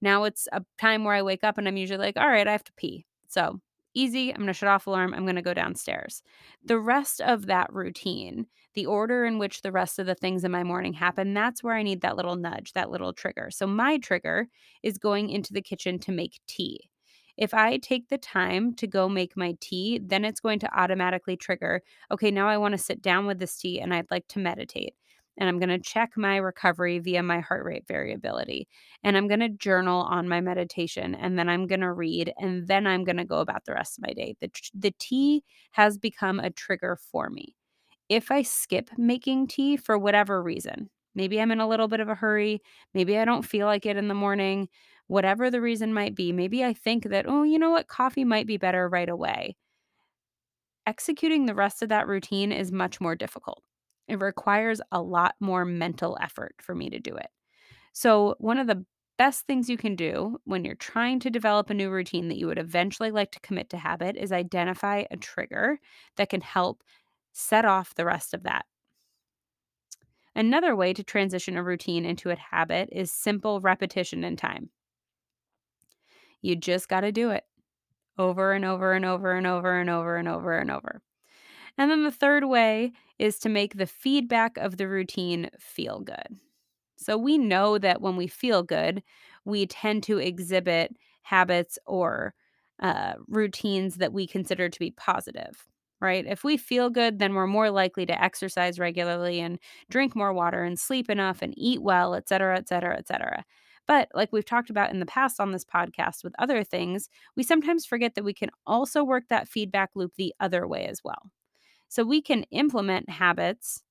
Now 0.00 0.22
it's 0.22 0.46
a 0.52 0.62
time 0.80 1.02
where 1.02 1.16
I 1.16 1.22
wake 1.22 1.42
up 1.42 1.58
and 1.58 1.66
I'm 1.66 1.76
usually 1.76 1.98
like, 1.98 2.16
all 2.16 2.28
right, 2.28 2.46
I 2.46 2.52
have 2.52 2.62
to 2.62 2.72
pee. 2.76 3.04
So 3.26 3.58
easy. 3.94 4.30
I'm 4.30 4.36
going 4.36 4.46
to 4.46 4.52
shut 4.52 4.68
off 4.68 4.86
alarm. 4.86 5.12
I'm 5.12 5.24
going 5.24 5.34
to 5.34 5.42
go 5.42 5.54
downstairs. 5.54 6.22
The 6.64 6.78
rest 6.78 7.20
of 7.20 7.46
that 7.46 7.72
routine, 7.72 8.46
the 8.74 8.86
order 8.86 9.24
in 9.24 9.38
which 9.38 9.62
the 9.62 9.72
rest 9.72 9.98
of 9.98 10.06
the 10.06 10.14
things 10.14 10.44
in 10.44 10.52
my 10.52 10.62
morning 10.62 10.92
happen, 10.92 11.34
that's 11.34 11.64
where 11.64 11.74
I 11.74 11.82
need 11.82 12.02
that 12.02 12.16
little 12.16 12.36
nudge, 12.36 12.74
that 12.74 12.90
little 12.90 13.12
trigger. 13.12 13.50
So 13.50 13.66
my 13.66 13.98
trigger 13.98 14.46
is 14.84 14.98
going 14.98 15.30
into 15.30 15.52
the 15.52 15.62
kitchen 15.62 15.98
to 15.98 16.12
make 16.12 16.38
tea. 16.46 16.91
If 17.36 17.54
I 17.54 17.78
take 17.78 18.08
the 18.08 18.18
time 18.18 18.74
to 18.74 18.86
go 18.86 19.08
make 19.08 19.36
my 19.36 19.56
tea, 19.60 20.00
then 20.02 20.24
it's 20.24 20.40
going 20.40 20.58
to 20.60 20.78
automatically 20.78 21.36
trigger, 21.36 21.82
okay, 22.10 22.30
now 22.30 22.48
I 22.48 22.58
want 22.58 22.72
to 22.72 22.78
sit 22.78 23.00
down 23.00 23.26
with 23.26 23.38
this 23.38 23.56
tea 23.56 23.80
and 23.80 23.94
I'd 23.94 24.10
like 24.10 24.28
to 24.28 24.38
meditate 24.38 24.94
and 25.38 25.48
I'm 25.48 25.58
going 25.58 25.70
to 25.70 25.78
check 25.78 26.10
my 26.16 26.36
recovery 26.36 26.98
via 26.98 27.22
my 27.22 27.40
heart 27.40 27.64
rate 27.64 27.84
variability. 27.88 28.68
And 29.02 29.16
I'm 29.16 29.28
going 29.28 29.40
to 29.40 29.48
journal 29.48 30.02
on 30.02 30.28
my 30.28 30.40
meditation 30.40 31.14
and 31.14 31.38
then 31.38 31.48
I'm 31.48 31.66
going 31.66 31.80
to 31.80 31.92
read 31.92 32.32
and 32.38 32.66
then 32.68 32.86
I'm 32.86 33.04
going 33.04 33.16
to 33.16 33.24
go 33.24 33.38
about 33.38 33.64
the 33.64 33.72
rest 33.72 33.98
of 33.98 34.06
my 34.06 34.12
day. 34.12 34.34
The, 34.40 34.50
the 34.74 34.94
tea 34.98 35.42
has 35.72 35.98
become 35.98 36.38
a 36.38 36.50
trigger 36.50 36.98
for 37.10 37.30
me. 37.30 37.54
If 38.08 38.30
I 38.30 38.42
skip 38.42 38.90
making 38.98 39.46
tea 39.46 39.76
for 39.76 39.98
whatever 39.98 40.42
reason, 40.42 40.90
maybe 41.14 41.40
I'm 41.40 41.50
in 41.50 41.60
a 41.60 41.68
little 41.68 41.88
bit 41.88 42.00
of 42.00 42.08
a 42.08 42.14
hurry, 42.14 42.60
maybe 42.92 43.16
I 43.16 43.24
don't 43.24 43.42
feel 43.42 43.66
like 43.66 43.86
it 43.86 43.96
in 43.96 44.08
the 44.08 44.14
morning, 44.14 44.68
whatever 45.12 45.50
the 45.50 45.60
reason 45.60 45.92
might 45.94 46.14
be, 46.14 46.32
maybe 46.32 46.64
I 46.64 46.72
think 46.72 47.04
that, 47.10 47.26
oh, 47.28 47.42
you 47.44 47.58
know 47.58 47.70
what, 47.70 47.86
coffee 47.88 48.24
might 48.24 48.46
be 48.46 48.56
better 48.56 48.88
right 48.88 49.08
away. 49.08 49.56
Executing 50.86 51.46
the 51.46 51.54
rest 51.54 51.82
of 51.82 51.88
that 51.90 52.08
routine 52.08 52.50
is 52.52 52.72
much 52.72 53.00
more 53.00 53.14
difficult 53.14 53.62
it 54.08 54.20
requires 54.20 54.80
a 54.90 55.00
lot 55.00 55.36
more 55.38 55.64
mental 55.64 56.18
effort 56.20 56.56
for 56.60 56.74
me 56.74 56.90
to 56.90 56.98
do 56.98 57.14
it. 57.16 57.28
So, 57.92 58.36
one 58.38 58.58
of 58.58 58.66
the 58.66 58.84
best 59.18 59.46
things 59.46 59.70
you 59.70 59.76
can 59.78 59.96
do 59.96 60.38
when 60.44 60.64
you're 60.64 60.74
trying 60.76 61.20
to 61.20 61.30
develop 61.30 61.70
a 61.70 61.74
new 61.74 61.90
routine 61.90 62.28
that 62.28 62.38
you 62.38 62.46
would 62.48 62.58
eventually 62.58 63.10
like 63.10 63.32
to 63.32 63.40
commit 63.40 63.70
to 63.70 63.78
habit 63.78 64.16
is 64.16 64.32
identify 64.32 65.04
a 65.10 65.16
trigger 65.18 65.80
that 66.16 66.30
can 66.30 66.40
help 66.42 66.82
set 67.32 67.64
off 67.64 67.94
the 67.94 68.06
rest 68.06 68.34
of 68.34 68.44
that. 68.44 68.66
Another 70.34 70.76
way 70.76 70.92
to 70.92 71.02
transition 71.02 71.56
a 71.56 71.62
routine 71.62 72.04
into 72.04 72.28
a 72.28 72.36
habit 72.36 72.90
is 72.92 73.10
simple 73.10 73.62
repetition 73.62 74.24
in 74.24 74.36
time. 74.36 74.68
You 76.42 76.56
just 76.56 76.88
got 76.88 77.00
to 77.02 77.12
do 77.12 77.30
it 77.30 77.44
over 78.18 78.52
and 78.52 78.64
over 78.64 78.92
and 78.92 79.04
over 79.04 79.32
and 79.32 79.46
over 79.46 79.78
and 79.80 79.90
over 79.90 80.16
and 80.16 80.28
over 80.28 80.58
and 80.58 80.70
over. 80.70 81.00
And 81.78 81.90
then 81.90 82.04
the 82.04 82.10
third 82.10 82.44
way 82.44 82.92
is 83.18 83.38
to 83.40 83.48
make 83.48 83.76
the 83.76 83.86
feedback 83.86 84.56
of 84.58 84.76
the 84.76 84.88
routine 84.88 85.50
feel 85.58 86.00
good. 86.00 86.38
So 86.96 87.16
we 87.16 87.38
know 87.38 87.78
that 87.78 88.00
when 88.00 88.16
we 88.16 88.26
feel 88.26 88.62
good, 88.62 89.02
we 89.44 89.66
tend 89.66 90.02
to 90.04 90.18
exhibit 90.18 90.96
habits 91.22 91.78
or 91.86 92.34
uh, 92.80 93.14
routines 93.28 93.96
that 93.96 94.12
we 94.12 94.26
consider 94.26 94.68
to 94.68 94.78
be 94.78 94.92
positive, 94.92 95.66
right? 96.00 96.24
If 96.26 96.44
we 96.44 96.56
feel 96.56 96.90
good, 96.90 97.18
then 97.18 97.34
we're 97.34 97.46
more 97.46 97.70
likely 97.70 98.06
to 98.06 98.22
exercise 98.22 98.78
regularly 98.78 99.40
and 99.40 99.58
drink 99.90 100.14
more 100.16 100.32
water 100.32 100.62
and 100.64 100.78
sleep 100.78 101.10
enough 101.10 101.42
and 101.42 101.54
eat 101.56 101.82
well, 101.82 102.14
et 102.14 102.28
cetera, 102.28 102.56
et 102.56 102.68
cetera, 102.68 102.96
et 102.96 103.08
cetera. 103.08 103.44
But 103.86 104.08
like 104.14 104.32
we've 104.32 104.44
talked 104.44 104.70
about 104.70 104.90
in 104.90 105.00
the 105.00 105.06
past 105.06 105.40
on 105.40 105.52
this 105.52 105.64
podcast 105.64 106.24
with 106.24 106.34
other 106.38 106.64
things, 106.64 107.08
we 107.36 107.42
sometimes 107.42 107.84
forget 107.84 108.14
that 108.14 108.24
we 108.24 108.34
can 108.34 108.50
also 108.66 109.04
work 109.04 109.24
that 109.28 109.48
feedback 109.48 109.90
loop 109.94 110.12
the 110.16 110.34
other 110.40 110.66
way 110.66 110.86
as 110.86 111.02
well. 111.04 111.30
So 111.88 112.04
we 112.04 112.22
can 112.22 112.44
implement 112.50 113.10
habits 113.10 113.82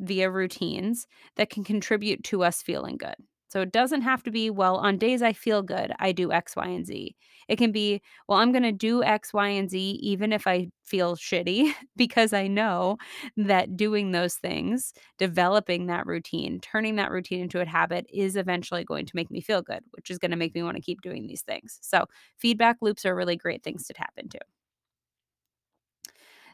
via 0.00 0.30
routines 0.30 1.06
that 1.36 1.50
can 1.50 1.64
contribute 1.64 2.24
to 2.24 2.42
us 2.42 2.62
feeling 2.62 2.96
good. 2.96 3.16
So 3.48 3.60
it 3.60 3.72
doesn't 3.72 4.02
have 4.02 4.22
to 4.24 4.30
be, 4.30 4.50
well, 4.50 4.76
on 4.76 4.98
days 4.98 5.22
I 5.22 5.32
feel 5.32 5.62
good, 5.62 5.92
I 5.98 6.12
do 6.12 6.32
X, 6.32 6.56
Y, 6.56 6.66
and 6.66 6.86
Z. 6.86 7.14
It 7.48 7.56
can 7.56 7.70
be, 7.72 8.02
well, 8.28 8.38
I'm 8.40 8.50
going 8.52 8.64
to 8.64 8.72
do 8.72 9.02
X, 9.04 9.32
Y, 9.32 9.48
and 9.48 9.70
Z 9.70 9.78
even 10.02 10.32
if 10.32 10.46
I 10.46 10.68
feel 10.84 11.16
shitty, 11.16 11.72
because 11.96 12.32
I 12.32 12.48
know 12.48 12.96
that 13.36 13.76
doing 13.76 14.10
those 14.12 14.34
things, 14.34 14.92
developing 15.18 15.86
that 15.86 16.06
routine, 16.06 16.60
turning 16.60 16.96
that 16.96 17.10
routine 17.10 17.40
into 17.40 17.60
a 17.60 17.66
habit 17.66 18.06
is 18.12 18.36
eventually 18.36 18.84
going 18.84 19.06
to 19.06 19.12
make 19.16 19.30
me 19.30 19.40
feel 19.40 19.62
good, 19.62 19.82
which 19.92 20.10
is 20.10 20.18
going 20.18 20.32
to 20.32 20.36
make 20.36 20.54
me 20.54 20.62
want 20.62 20.76
to 20.76 20.82
keep 20.82 21.00
doing 21.02 21.26
these 21.26 21.42
things. 21.42 21.78
So 21.82 22.06
feedback 22.38 22.78
loops 22.80 23.04
are 23.06 23.14
really 23.14 23.36
great 23.36 23.62
things 23.62 23.86
to 23.86 23.94
tap 23.94 24.12
into. 24.16 24.38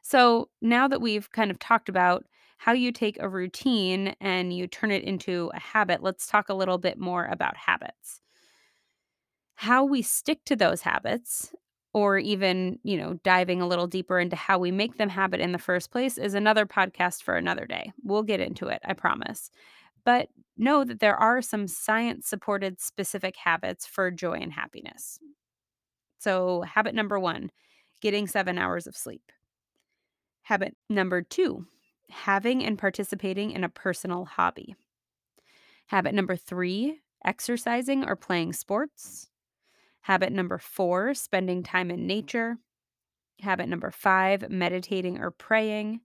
So 0.02 0.48
now 0.60 0.88
that 0.88 1.00
we've 1.00 1.30
kind 1.30 1.50
of 1.50 1.58
talked 1.58 1.88
about 1.88 2.24
how 2.62 2.70
you 2.70 2.92
take 2.92 3.20
a 3.20 3.28
routine 3.28 4.14
and 4.20 4.52
you 4.52 4.68
turn 4.68 4.92
it 4.92 5.02
into 5.02 5.50
a 5.52 5.58
habit, 5.58 6.00
let's 6.00 6.28
talk 6.28 6.48
a 6.48 6.54
little 6.54 6.78
bit 6.78 6.96
more 6.96 7.24
about 7.26 7.56
habits. 7.56 8.20
How 9.56 9.84
we 9.84 10.00
stick 10.00 10.44
to 10.44 10.54
those 10.54 10.80
habits 10.80 11.52
or 11.92 12.18
even, 12.18 12.78
you 12.84 12.96
know, 12.96 13.14
diving 13.24 13.60
a 13.60 13.66
little 13.66 13.88
deeper 13.88 14.20
into 14.20 14.36
how 14.36 14.60
we 14.60 14.70
make 14.70 14.96
them 14.96 15.08
habit 15.08 15.40
in 15.40 15.50
the 15.50 15.58
first 15.58 15.90
place 15.90 16.16
is 16.16 16.34
another 16.34 16.64
podcast 16.64 17.24
for 17.24 17.34
another 17.34 17.66
day. 17.66 17.90
We'll 18.04 18.22
get 18.22 18.38
into 18.38 18.68
it, 18.68 18.78
I 18.84 18.92
promise. 18.92 19.50
But 20.04 20.28
know 20.56 20.84
that 20.84 21.00
there 21.00 21.16
are 21.16 21.42
some 21.42 21.66
science 21.66 22.28
supported 22.28 22.80
specific 22.80 23.34
habits 23.34 23.86
for 23.86 24.12
joy 24.12 24.34
and 24.34 24.52
happiness. 24.52 25.18
So, 26.20 26.62
habit 26.62 26.94
number 26.94 27.18
1, 27.18 27.50
getting 28.00 28.28
7 28.28 28.56
hours 28.56 28.86
of 28.86 28.96
sleep. 28.96 29.32
Habit 30.42 30.76
number 30.88 31.22
two, 31.22 31.66
having 32.12 32.64
and 32.64 32.78
participating 32.78 33.50
in 33.50 33.64
a 33.64 33.68
personal 33.68 34.24
hobby. 34.24 34.76
Habit 35.86 36.14
number 36.14 36.36
three, 36.36 37.00
exercising 37.24 38.04
or 38.04 38.16
playing 38.16 38.52
sports. 38.52 39.28
Habit 40.02 40.32
number 40.32 40.58
four, 40.58 41.14
spending 41.14 41.62
time 41.62 41.90
in 41.90 42.06
nature. 42.06 42.56
Habit 43.40 43.68
number 43.68 43.90
five, 43.90 44.50
meditating 44.50 45.18
or 45.18 45.30
praying. 45.30 46.00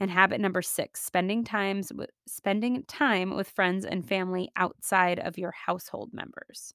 And 0.00 0.10
habit 0.10 0.40
number 0.40 0.62
six, 0.62 1.02
spending 1.02 1.42
times 1.42 1.92
with 1.92 2.10
spending 2.26 2.84
time 2.84 3.34
with 3.34 3.50
friends 3.50 3.84
and 3.84 4.06
family 4.06 4.50
outside 4.56 5.18
of 5.18 5.38
your 5.38 5.50
household 5.50 6.10
members. 6.12 6.72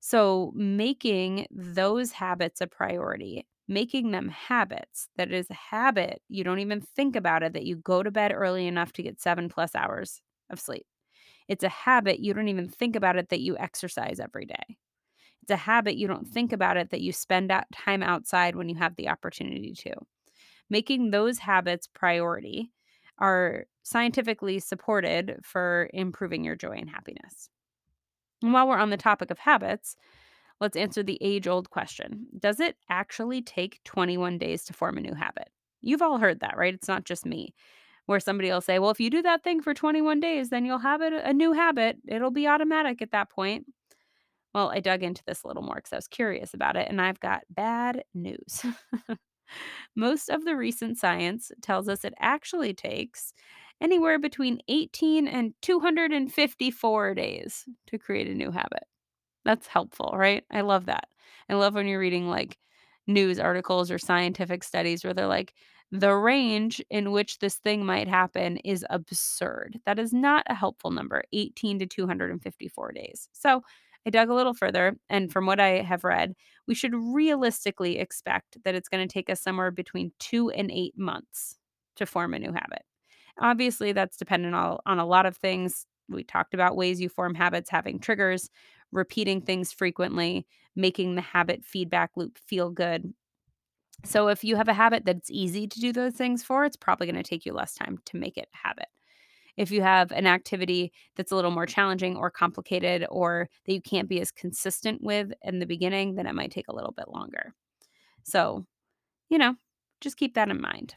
So 0.00 0.52
making 0.54 1.48
those 1.50 2.12
habits 2.12 2.60
a 2.60 2.68
priority 2.68 3.46
making 3.68 4.10
them 4.10 4.28
habits 4.28 5.08
that 5.16 5.32
is 5.32 5.48
a 5.50 5.54
habit 5.54 6.22
you 6.28 6.42
don't 6.44 6.58
even 6.60 6.80
think 6.80 7.16
about 7.16 7.42
it 7.42 7.52
that 7.52 7.64
you 7.66 7.76
go 7.76 8.02
to 8.02 8.10
bed 8.10 8.32
early 8.34 8.66
enough 8.66 8.92
to 8.94 9.02
get 9.02 9.20
7 9.20 9.48
plus 9.48 9.74
hours 9.74 10.22
of 10.50 10.58
sleep. 10.60 10.86
It's 11.48 11.64
a 11.64 11.68
habit 11.68 12.20
you 12.20 12.34
don't 12.34 12.48
even 12.48 12.68
think 12.68 12.96
about 12.96 13.16
it 13.16 13.30
that 13.30 13.40
you 13.40 13.56
exercise 13.58 14.20
every 14.20 14.46
day. 14.46 14.78
It's 15.42 15.50
a 15.50 15.56
habit 15.56 15.96
you 15.96 16.06
don't 16.06 16.26
think 16.26 16.52
about 16.52 16.76
it 16.76 16.90
that 16.90 17.00
you 17.00 17.12
spend 17.12 17.52
time 17.72 18.02
outside 18.02 18.56
when 18.56 18.68
you 18.68 18.76
have 18.76 18.96
the 18.96 19.08
opportunity 19.08 19.72
to. 19.74 19.94
Making 20.70 21.10
those 21.10 21.38
habits 21.38 21.86
priority 21.86 22.72
are 23.18 23.66
scientifically 23.82 24.58
supported 24.60 25.40
for 25.42 25.90
improving 25.92 26.44
your 26.44 26.56
joy 26.56 26.72
and 26.76 26.90
happiness. 26.90 27.48
And 28.42 28.52
while 28.52 28.68
we're 28.68 28.78
on 28.78 28.90
the 28.90 28.96
topic 28.96 29.30
of 29.30 29.38
habits 29.38 29.96
Let's 30.60 30.76
answer 30.76 31.02
the 31.02 31.18
age 31.20 31.46
old 31.46 31.70
question 31.70 32.26
Does 32.38 32.60
it 32.60 32.76
actually 32.88 33.42
take 33.42 33.80
21 33.84 34.38
days 34.38 34.64
to 34.64 34.72
form 34.72 34.98
a 34.98 35.02
new 35.02 35.14
habit? 35.14 35.48
You've 35.80 36.02
all 36.02 36.18
heard 36.18 36.40
that, 36.40 36.56
right? 36.56 36.74
It's 36.74 36.88
not 36.88 37.04
just 37.04 37.24
me. 37.24 37.54
Where 38.06 38.20
somebody 38.20 38.48
will 38.50 38.60
say, 38.60 38.78
Well, 38.78 38.90
if 38.90 39.00
you 39.00 39.10
do 39.10 39.22
that 39.22 39.44
thing 39.44 39.60
for 39.62 39.74
21 39.74 40.20
days, 40.20 40.50
then 40.50 40.64
you'll 40.64 40.78
have 40.78 41.02
it, 41.02 41.12
a 41.12 41.32
new 41.32 41.52
habit. 41.52 41.98
It'll 42.08 42.30
be 42.30 42.48
automatic 42.48 43.02
at 43.02 43.12
that 43.12 43.30
point. 43.30 43.66
Well, 44.54 44.70
I 44.70 44.80
dug 44.80 45.02
into 45.02 45.22
this 45.26 45.42
a 45.44 45.46
little 45.46 45.62
more 45.62 45.76
because 45.76 45.92
I 45.92 45.96
was 45.96 46.08
curious 46.08 46.54
about 46.54 46.76
it, 46.76 46.88
and 46.88 47.00
I've 47.00 47.20
got 47.20 47.42
bad 47.50 48.02
news. 48.14 48.64
Most 49.96 50.30
of 50.30 50.44
the 50.44 50.56
recent 50.56 50.98
science 50.98 51.52
tells 51.62 51.88
us 51.88 52.04
it 52.04 52.14
actually 52.18 52.74
takes 52.74 53.32
anywhere 53.80 54.18
between 54.18 54.60
18 54.68 55.28
and 55.28 55.54
254 55.62 57.14
days 57.14 57.64
to 57.86 57.98
create 57.98 58.26
a 58.26 58.34
new 58.34 58.50
habit. 58.50 58.84
That's 59.48 59.66
helpful, 59.66 60.14
right? 60.14 60.44
I 60.50 60.60
love 60.60 60.86
that. 60.86 61.08
I 61.48 61.54
love 61.54 61.74
when 61.74 61.86
you're 61.88 62.00
reading 62.00 62.28
like 62.28 62.58
news 63.06 63.40
articles 63.40 63.90
or 63.90 63.98
scientific 63.98 64.62
studies 64.62 65.04
where 65.04 65.14
they're 65.14 65.26
like, 65.26 65.54
The 65.90 66.14
range 66.14 66.82
in 66.90 67.12
which 67.12 67.38
this 67.38 67.56
thing 67.56 67.86
might 67.86 68.08
happen 68.08 68.58
is 68.58 68.84
absurd. 68.90 69.80
That 69.86 69.98
is 69.98 70.12
not 70.12 70.44
a 70.48 70.54
helpful 70.54 70.90
number 70.90 71.22
18 71.32 71.78
to 71.78 71.86
254 71.86 72.92
days. 72.92 73.28
So 73.32 73.62
I 74.06 74.10
dug 74.10 74.28
a 74.30 74.34
little 74.34 74.54
further, 74.54 74.96
and 75.10 75.32
from 75.32 75.46
what 75.46 75.60
I 75.60 75.82
have 75.82 76.04
read, 76.04 76.34
we 76.66 76.74
should 76.74 76.94
realistically 76.94 77.98
expect 77.98 78.58
that 78.64 78.74
it's 78.76 78.90
going 78.90 79.06
to 79.08 79.12
take 79.12 79.30
us 79.30 79.40
somewhere 79.42 79.70
between 79.72 80.12
two 80.20 80.50
and 80.50 80.70
eight 80.70 80.98
months 80.98 81.56
to 81.96 82.06
form 82.06 82.34
a 82.34 82.40
new 82.40 82.52
habit. 82.52 82.82
Obviously, 83.40 83.92
that's 83.92 84.16
dependent 84.18 84.54
on, 84.54 84.98
a 84.98 85.06
lot 85.06 85.26
of 85.26 85.36
things. 85.36 85.86
We 86.08 86.24
talked 86.24 86.54
about 86.54 86.76
ways 86.76 87.00
you 87.00 87.08
form 87.08 87.34
habits, 87.34 87.70
having 87.70 88.00
triggers, 88.00 88.50
repeating 88.92 89.40
things 89.40 89.72
frequently, 89.72 90.46
making 90.76 91.14
the 91.14 91.22
habit 91.22 91.64
feedback 91.64 92.10
loop 92.16 92.38
feel 92.38 92.70
good. 92.70 93.12
So, 94.04 94.28
if 94.28 94.44
you 94.44 94.56
have 94.56 94.68
a 94.68 94.74
habit 94.74 95.04
that's 95.04 95.30
easy 95.30 95.66
to 95.66 95.80
do 95.80 95.92
those 95.92 96.14
things 96.14 96.44
for, 96.44 96.64
it's 96.64 96.76
probably 96.76 97.06
going 97.06 97.22
to 97.22 97.28
take 97.28 97.44
you 97.44 97.52
less 97.52 97.74
time 97.74 97.98
to 98.06 98.16
make 98.16 98.38
it 98.38 98.48
a 98.54 98.68
habit. 98.68 98.86
If 99.56 99.72
you 99.72 99.82
have 99.82 100.12
an 100.12 100.26
activity 100.26 100.92
that's 101.16 101.32
a 101.32 101.36
little 101.36 101.50
more 101.50 101.66
challenging 101.66 102.16
or 102.16 102.30
complicated 102.30 103.04
or 103.10 103.48
that 103.66 103.72
you 103.72 103.82
can't 103.82 104.08
be 104.08 104.20
as 104.20 104.30
consistent 104.30 105.02
with 105.02 105.32
in 105.42 105.58
the 105.58 105.66
beginning, 105.66 106.14
then 106.14 106.28
it 106.28 106.34
might 106.34 106.52
take 106.52 106.68
a 106.68 106.74
little 106.74 106.92
bit 106.92 107.08
longer. 107.08 107.54
So, 108.22 108.64
you 109.28 109.38
know, 109.38 109.56
just 110.00 110.16
keep 110.16 110.34
that 110.34 110.48
in 110.48 110.60
mind. 110.60 110.94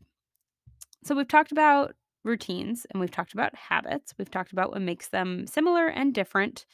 So, 1.04 1.16
we've 1.16 1.28
talked 1.28 1.52
about 1.52 1.96
routines 2.24 2.86
and 2.92 3.02
we've 3.02 3.10
talked 3.10 3.34
about 3.34 3.56
habits. 3.56 4.14
We've 4.20 4.30
talked 4.30 4.52
about 4.52 4.72
what 4.72 4.82
makes 4.82 5.08
them 5.08 5.48
similar 5.48 5.88
and 5.88 6.14
different. 6.14 6.66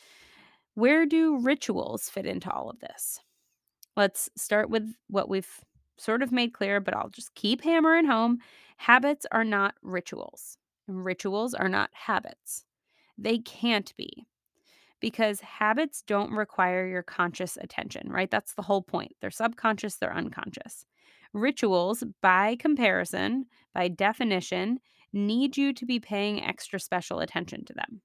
Where 0.78 1.08
do 1.08 1.40
rituals 1.40 2.08
fit 2.08 2.28
into 2.28 2.52
all 2.52 2.70
of 2.70 2.80
this? 2.82 3.20
Let's 3.96 4.30
start 4.38 4.70
with 4.70 4.94
what 5.08 5.28
we've 5.28 5.50
sort 5.98 6.22
of 6.22 6.32
made 6.32 6.54
clear, 6.54 6.80
but 6.80 6.96
I'll 6.96 7.10
just 7.10 7.34
keep 7.34 7.64
hammering 7.64 8.06
home. 8.06 8.38
Habits 8.78 9.26
are 9.32 9.44
not 9.44 9.74
rituals. 9.82 10.60
Rituals 10.88 11.56
are 11.56 11.68
not 11.68 11.90
habits. 11.94 12.64
They 13.18 13.40
can't 13.40 13.92
be 13.98 14.28
because 15.00 15.40
habits 15.40 16.04
don't 16.06 16.32
require 16.32 16.86
your 16.86 17.02
conscious 17.02 17.58
attention, 17.58 18.12
right? 18.12 18.30
That's 18.30 18.54
the 18.54 18.62
whole 18.62 18.84
point. 18.84 19.16
They're 19.20 19.32
subconscious, 19.32 19.96
they're 19.96 20.16
unconscious. 20.16 20.86
Rituals, 21.34 22.04
by 22.22 22.56
comparison, 22.56 23.48
by 23.74 23.88
definition, 23.88 24.78
need 25.12 25.58
you 25.58 25.74
to 25.74 25.88
be 25.88 26.00
paying 26.00 26.44
extra 26.44 26.80
special 26.80 27.20
attention 27.20 27.66
to 27.66 27.74
them. 27.74 28.02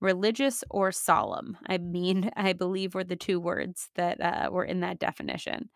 Religious 0.00 0.64
or 0.70 0.92
solemn, 0.92 1.58
I 1.66 1.78
mean, 1.78 2.30
I 2.36 2.52
believe 2.52 2.94
were 2.94 3.04
the 3.04 3.16
two 3.16 3.40
words 3.40 3.90
that 3.96 4.20
uh, 4.20 4.50
were 4.50 4.64
in 4.64 4.80
that 4.80 4.98
definition. 4.98 5.70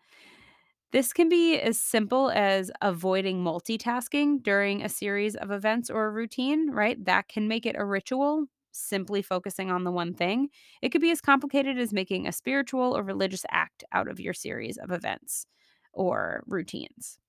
This 0.91 1.11
can 1.11 1.27
be 1.27 1.59
as 1.59 1.79
simple 1.79 2.29
as 2.31 2.71
avoiding 2.81 3.43
multitasking 3.43 4.41
during 4.43 4.81
a 4.81 4.89
series 4.89 5.35
of 5.35 5.51
events 5.51 5.89
or 5.89 6.05
a 6.05 6.11
routine, 6.11 6.71
right? 6.71 7.03
That 7.03 7.27
can 7.27 7.47
make 7.47 7.65
it 7.65 7.75
a 7.77 7.83
ritual, 7.85 8.45
simply 8.71 9.21
focusing 9.21 9.69
on 9.69 9.83
the 9.83 9.91
one 9.91 10.13
thing. 10.13 10.49
It 10.81 10.89
could 10.89 11.01
be 11.01 11.11
as 11.11 11.19
complicated 11.21 11.77
as 11.77 11.91
making 11.91 12.27
a 12.27 12.31
spiritual 12.31 12.95
or 12.95 13.03
religious 13.03 13.45
act 13.51 13.83
out 13.91 14.07
of 14.07 14.19
your 14.21 14.33
series 14.33 14.77
of 14.77 14.91
events 14.91 15.47
or 15.91 16.43
routines. 16.47 17.19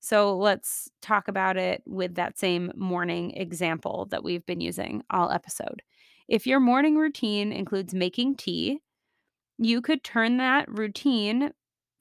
So 0.00 0.36
let's 0.36 0.90
talk 1.00 1.28
about 1.28 1.56
it 1.56 1.82
with 1.86 2.16
that 2.16 2.38
same 2.38 2.70
morning 2.76 3.32
example 3.32 4.06
that 4.10 4.22
we've 4.22 4.44
been 4.44 4.60
using 4.60 5.02
all 5.10 5.30
episode. 5.30 5.82
If 6.28 6.46
your 6.46 6.60
morning 6.60 6.96
routine 6.96 7.52
includes 7.52 7.94
making 7.94 8.36
tea, 8.36 8.80
you 9.58 9.80
could 9.80 10.02
turn 10.04 10.38
that 10.38 10.68
routine 10.70 11.52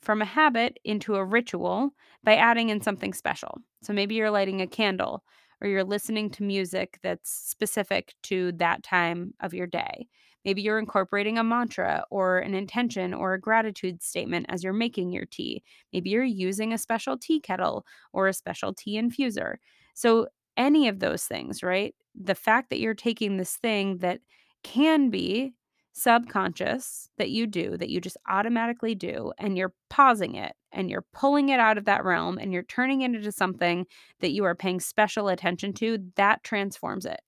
from 0.01 0.21
a 0.21 0.25
habit 0.25 0.79
into 0.83 1.15
a 1.15 1.25
ritual 1.25 1.91
by 2.23 2.35
adding 2.35 2.69
in 2.69 2.81
something 2.81 3.13
special. 3.13 3.59
So 3.81 3.93
maybe 3.93 4.15
you're 4.15 4.31
lighting 4.31 4.61
a 4.61 4.67
candle 4.67 5.23
or 5.61 5.67
you're 5.67 5.83
listening 5.83 6.29
to 6.31 6.43
music 6.43 6.99
that's 7.03 7.31
specific 7.31 8.13
to 8.23 8.51
that 8.53 8.83
time 8.83 9.33
of 9.39 9.53
your 9.53 9.67
day. 9.67 10.07
Maybe 10.43 10.61
you're 10.61 10.79
incorporating 10.79 11.37
a 11.37 11.43
mantra 11.43 12.03
or 12.11 12.39
an 12.39 12.53
intention 12.53 13.13
or 13.13 13.33
a 13.33 13.39
gratitude 13.39 14.03
statement 14.03 14.47
as 14.49 14.63
you're 14.63 14.73
making 14.73 15.13
your 15.13 15.25
tea. 15.25 15.63
Maybe 15.93 16.09
you're 16.09 16.23
using 16.23 16.73
a 16.73 16.77
special 16.77 17.17
tea 17.17 17.39
kettle 17.39 17.85
or 18.11 18.27
a 18.27 18.33
special 18.33 18.73
tea 18.73 18.99
infuser. 19.01 19.55
So, 19.93 20.27
any 20.57 20.87
of 20.87 20.99
those 20.99 21.23
things, 21.25 21.63
right? 21.63 21.95
The 22.15 22.35
fact 22.35 22.69
that 22.69 22.79
you're 22.79 22.93
taking 22.93 23.37
this 23.37 23.55
thing 23.55 23.97
that 23.99 24.19
can 24.63 25.09
be 25.09 25.53
subconscious 25.93 27.09
that 27.17 27.29
you 27.29 27.45
do, 27.45 27.77
that 27.77 27.89
you 27.89 28.01
just 28.01 28.17
automatically 28.27 28.95
do, 28.95 29.31
and 29.37 29.57
you're 29.57 29.73
pausing 29.89 30.35
it 30.35 30.53
and 30.71 30.89
you're 30.89 31.05
pulling 31.13 31.49
it 31.49 31.59
out 31.59 31.77
of 31.77 31.85
that 31.85 32.03
realm 32.03 32.37
and 32.37 32.51
you're 32.51 32.63
turning 32.63 33.01
it 33.01 33.13
into 33.13 33.31
something 33.31 33.85
that 34.19 34.31
you 34.31 34.43
are 34.43 34.55
paying 34.55 34.79
special 34.79 35.27
attention 35.27 35.73
to, 35.73 35.99
that 36.15 36.43
transforms 36.43 37.05
it 37.05 37.21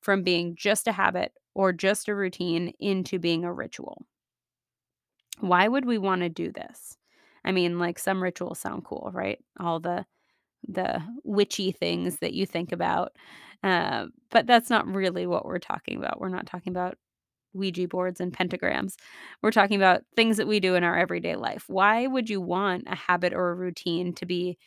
from 0.00 0.22
being 0.22 0.56
just 0.56 0.88
a 0.88 0.92
habit 0.92 1.32
or 1.54 1.72
just 1.72 2.08
a 2.08 2.14
routine 2.14 2.72
into 2.80 3.18
being 3.18 3.44
a 3.44 3.52
ritual. 3.52 4.04
Why 5.40 5.68
would 5.68 5.84
we 5.84 5.98
want 5.98 6.22
to 6.22 6.28
do 6.28 6.50
this? 6.50 6.96
I 7.44 7.52
mean, 7.52 7.78
like 7.78 7.98
some 7.98 8.22
rituals 8.22 8.58
sound 8.58 8.84
cool, 8.84 9.10
right? 9.12 9.38
All 9.60 9.78
the 9.78 10.04
the 10.68 11.02
witchy 11.24 11.72
things 11.72 12.18
that 12.18 12.34
you 12.34 12.46
think 12.46 12.72
about. 12.72 13.16
Uh, 13.62 14.06
but 14.30 14.46
that's 14.46 14.70
not 14.70 14.86
really 14.86 15.26
what 15.26 15.44
we're 15.44 15.58
talking 15.58 15.98
about. 15.98 16.20
We're 16.20 16.28
not 16.28 16.46
talking 16.46 16.72
about 16.72 16.96
Ouija 17.54 17.88
boards 17.88 18.20
and 18.20 18.32
pentagrams. 18.32 18.94
We're 19.42 19.50
talking 19.50 19.76
about 19.76 20.02
things 20.14 20.36
that 20.36 20.46
we 20.46 20.60
do 20.60 20.74
in 20.74 20.84
our 20.84 20.96
everyday 20.96 21.34
life. 21.34 21.64
Why 21.66 22.06
would 22.06 22.30
you 22.30 22.40
want 22.40 22.84
a 22.86 22.94
habit 22.94 23.32
or 23.32 23.50
a 23.50 23.54
routine 23.54 24.12
to 24.14 24.26
be 24.26 24.58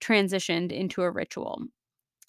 transitioned 0.00 0.72
into 0.72 1.02
a 1.02 1.10
ritual? 1.10 1.62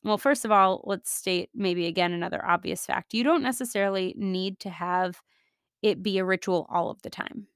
Well, 0.03 0.19
first 0.19 0.45
of 0.45 0.51
all, 0.51 0.83
let's 0.85 1.11
state 1.11 1.49
maybe 1.55 1.87
again 1.87 2.13
another 2.13 2.45
obvious 2.45 2.85
fact. 2.85 3.13
You 3.13 3.23
don't 3.23 3.41
necessarily 3.41 4.13
need 4.17 4.59
to 4.59 4.69
have 4.69 5.19
it 5.81 6.03
be 6.03 6.19
a 6.19 6.25
ritual 6.25 6.67
all 6.69 6.89
of 6.89 7.01
the 7.01 7.09
time. 7.09 7.47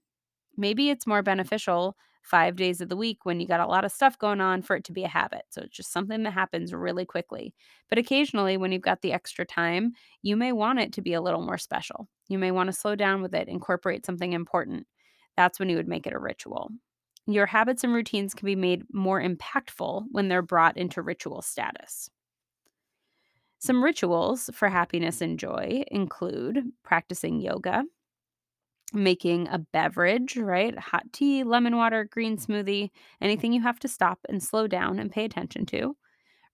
Maybe 0.57 0.89
it's 0.89 1.07
more 1.07 1.21
beneficial 1.21 1.95
five 2.21 2.55
days 2.55 2.81
of 2.81 2.89
the 2.89 2.97
week 2.97 3.25
when 3.25 3.39
you 3.39 3.47
got 3.47 3.59
a 3.59 3.67
lot 3.67 3.85
of 3.85 3.91
stuff 3.91 4.17
going 4.17 4.41
on 4.41 4.61
for 4.61 4.75
it 4.75 4.83
to 4.85 4.91
be 4.91 5.03
a 5.03 5.07
habit. 5.07 5.43
So 5.49 5.61
it's 5.61 5.75
just 5.75 5.91
something 5.91 6.23
that 6.23 6.31
happens 6.31 6.73
really 6.73 7.05
quickly. 7.05 7.53
But 7.89 7.97
occasionally, 7.97 8.57
when 8.57 8.71
you've 8.71 8.81
got 8.81 9.01
the 9.01 9.13
extra 9.13 9.45
time, 9.45 9.93
you 10.21 10.35
may 10.35 10.51
want 10.51 10.79
it 10.79 10.93
to 10.93 11.01
be 11.01 11.13
a 11.13 11.21
little 11.21 11.41
more 11.41 11.57
special. 11.57 12.07
You 12.27 12.37
may 12.37 12.51
want 12.51 12.67
to 12.67 12.73
slow 12.73 12.95
down 12.95 13.21
with 13.21 13.33
it, 13.33 13.47
incorporate 13.47 14.05
something 14.05 14.33
important. 14.33 14.85
That's 15.37 15.59
when 15.59 15.69
you 15.69 15.77
would 15.77 15.87
make 15.87 16.05
it 16.05 16.13
a 16.13 16.19
ritual. 16.19 16.69
Your 17.25 17.45
habits 17.45 17.83
and 17.83 17.93
routines 17.93 18.33
can 18.33 18.45
be 18.45 18.55
made 18.55 18.83
more 18.91 19.21
impactful 19.21 20.05
when 20.11 20.27
they're 20.27 20.41
brought 20.41 20.77
into 20.77 21.01
ritual 21.01 21.41
status. 21.41 22.09
Some 23.59 23.83
rituals 23.83 24.49
for 24.53 24.69
happiness 24.69 25.21
and 25.21 25.37
joy 25.37 25.83
include 25.91 26.63
practicing 26.83 27.41
yoga, 27.41 27.83
making 28.93 29.47
a 29.49 29.59
beverage, 29.59 30.37
right? 30.37 30.77
Hot 30.77 31.03
tea, 31.13 31.43
lemon 31.43 31.75
water, 31.77 32.05
green 32.05 32.37
smoothie, 32.37 32.89
anything 33.21 33.53
you 33.53 33.61
have 33.61 33.79
to 33.79 33.87
stop 33.87 34.19
and 34.29 34.41
slow 34.43 34.67
down 34.67 34.99
and 34.99 35.11
pay 35.11 35.25
attention 35.25 35.65
to. 35.67 35.95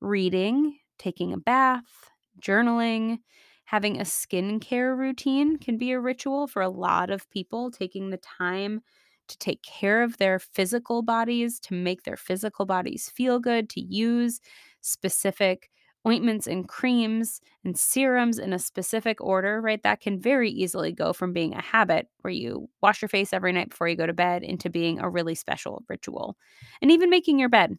Reading, 0.02 0.80
taking 1.00 1.34
a 1.34 1.38
bath, 1.38 2.12
journaling, 2.42 3.20
having 3.66 4.00
a 4.00 4.04
skincare 4.04 4.98
routine 4.98 5.58
can 5.58 5.78
be 5.78 5.92
a 5.92 6.00
ritual 6.00 6.48
for 6.48 6.62
a 6.62 6.70
lot 6.70 7.10
of 7.10 7.30
people, 7.32 7.72
taking 7.72 8.10
the 8.10 8.18
time 8.18 8.82
to 9.28 9.38
take 9.40 9.64
care 9.64 10.04
of 10.04 10.18
their 10.18 10.38
physical 10.40 11.02
bodies, 11.02 11.60
to 11.62 11.74
make 11.74 12.04
their 12.04 12.18
physical 12.18 12.66
bodies 12.66 13.10
feel 13.10 13.40
good, 13.40 13.70
to 13.72 13.82
use 13.82 14.40
specific 14.82 15.70
ointments 16.08 16.48
and 16.48 16.68
creams 16.68 17.42
and 17.64 17.78
serums 17.78 18.38
in 18.40 18.54
a 18.54 18.60
specific 18.60 19.20
order, 19.22 19.60
right? 19.62 19.82
That 19.84 20.02
can 20.02 20.20
very 20.20 20.50
easily 20.52 20.92
go 20.92 21.14
from 21.14 21.34
being 21.34 21.54
a 21.54 21.62
habit 21.62 22.08
where 22.22 22.32
you 22.32 22.70
wash 22.82 23.02
your 23.02 23.10
face 23.10 23.34
every 23.34 23.52
night 23.52 23.70
before 23.72 23.88
you 23.88 23.96
go 23.96 24.06
to 24.06 24.14
bed 24.14 24.44
into 24.44 24.70
being 24.70 25.00
a 25.00 25.10
really 25.10 25.36
special 25.36 25.84
ritual. 25.90 26.38
And 26.82 26.92
even 26.92 27.10
making 27.10 27.40
your 27.40 27.50
bed. 27.50 27.78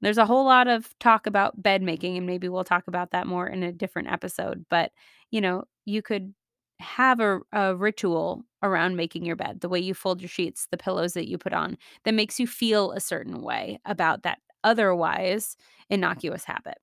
There's 0.00 0.18
a 0.18 0.26
whole 0.26 0.44
lot 0.44 0.68
of 0.68 0.96
talk 1.00 1.26
about 1.26 1.60
bed 1.62 1.82
making, 1.82 2.16
and 2.16 2.26
maybe 2.26 2.48
we'll 2.48 2.64
talk 2.64 2.86
about 2.86 3.10
that 3.10 3.26
more 3.26 3.48
in 3.48 3.62
a 3.62 3.72
different 3.72 4.08
episode. 4.08 4.64
But, 4.70 4.92
you 5.30 5.40
know, 5.40 5.64
you 5.86 6.02
could 6.02 6.34
have 6.80 7.18
a, 7.20 7.40
a 7.52 7.74
ritual 7.74 8.44
around 8.62 8.96
making 8.96 9.24
your 9.24 9.34
bed, 9.34 9.60
the 9.60 9.68
way 9.68 9.80
you 9.80 9.94
fold 9.94 10.20
your 10.20 10.28
sheets, 10.28 10.68
the 10.70 10.76
pillows 10.76 11.14
that 11.14 11.28
you 11.28 11.36
put 11.38 11.52
on, 11.52 11.76
that 12.04 12.14
makes 12.14 12.38
you 12.38 12.46
feel 12.46 12.92
a 12.92 13.00
certain 13.00 13.42
way 13.42 13.80
about 13.84 14.22
that 14.22 14.38
otherwise 14.62 15.56
innocuous 15.90 16.44
habit. 16.44 16.78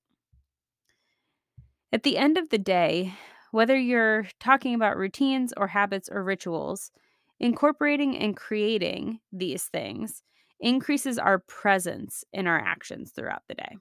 At 1.95 2.03
the 2.03 2.17
end 2.17 2.37
of 2.37 2.49
the 2.49 2.57
day, 2.57 3.13
whether 3.51 3.79
you're 3.79 4.27
talking 4.41 4.75
about 4.75 4.97
routines 4.97 5.53
or 5.55 5.67
habits 5.67 6.09
or 6.11 6.25
rituals, 6.25 6.91
incorporating 7.39 8.17
and 8.17 8.35
creating 8.35 9.21
these 9.31 9.63
things 9.63 10.21
increases 10.59 11.17
our 11.17 11.39
presence 11.39 12.25
in 12.33 12.47
our 12.47 12.59
actions 12.59 13.13
throughout 13.13 13.43
the 13.47 13.55
day. 13.55 13.77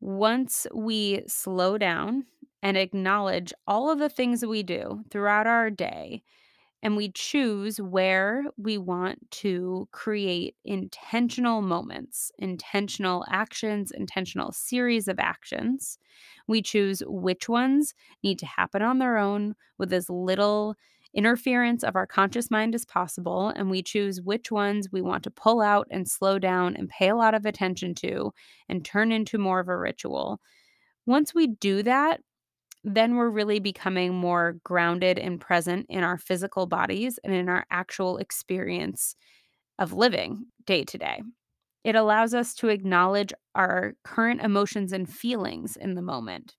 Once 0.00 0.66
we 0.74 1.20
slow 1.26 1.76
down 1.76 2.24
and 2.62 2.78
acknowledge 2.78 3.52
all 3.66 3.90
of 3.90 3.98
the 3.98 4.08
things 4.08 4.42
we 4.42 4.62
do 4.62 5.04
throughout 5.10 5.46
our 5.46 5.68
day 5.68 6.22
and 6.82 6.96
we 6.96 7.10
choose 7.12 7.80
where 7.80 8.44
we 8.56 8.76
want 8.76 9.30
to 9.30 9.88
create 9.92 10.56
intentional 10.64 11.62
moments, 11.62 12.32
intentional 12.38 13.24
actions, 13.28 13.92
intentional 13.92 14.52
series 14.52 15.06
of 15.06 15.20
actions. 15.20 15.98
We 16.48 16.60
choose 16.60 17.02
which 17.06 17.48
ones 17.48 17.94
need 18.22 18.38
to 18.40 18.46
happen 18.46 18.82
on 18.82 18.98
their 18.98 19.16
own 19.16 19.54
with 19.78 19.92
as 19.92 20.10
little 20.10 20.74
interference 21.14 21.84
of 21.84 21.94
our 21.94 22.06
conscious 22.06 22.50
mind 22.50 22.74
as 22.74 22.84
possible. 22.84 23.48
And 23.54 23.70
we 23.70 23.82
choose 23.82 24.20
which 24.20 24.50
ones 24.50 24.88
we 24.90 25.02
want 25.02 25.22
to 25.24 25.30
pull 25.30 25.60
out 25.60 25.86
and 25.90 26.08
slow 26.08 26.38
down 26.38 26.74
and 26.74 26.88
pay 26.88 27.10
a 27.10 27.16
lot 27.16 27.34
of 27.34 27.46
attention 27.46 27.94
to 27.96 28.32
and 28.68 28.84
turn 28.84 29.12
into 29.12 29.38
more 29.38 29.60
of 29.60 29.68
a 29.68 29.76
ritual. 29.76 30.40
Once 31.06 31.34
we 31.34 31.46
do 31.48 31.82
that, 31.82 32.20
then 32.84 33.16
we're 33.16 33.30
really 33.30 33.60
becoming 33.60 34.14
more 34.14 34.56
grounded 34.64 35.18
and 35.18 35.40
present 35.40 35.86
in 35.88 36.02
our 36.02 36.18
physical 36.18 36.66
bodies 36.66 37.18
and 37.24 37.34
in 37.34 37.48
our 37.48 37.64
actual 37.70 38.18
experience 38.18 39.14
of 39.78 39.92
living 39.92 40.46
day 40.66 40.84
to 40.84 40.98
day. 40.98 41.22
It 41.84 41.96
allows 41.96 42.34
us 42.34 42.54
to 42.56 42.68
acknowledge 42.68 43.32
our 43.54 43.94
current 44.04 44.42
emotions 44.42 44.92
and 44.92 45.08
feelings 45.08 45.76
in 45.76 45.94
the 45.94 46.02
moment. 46.02 46.56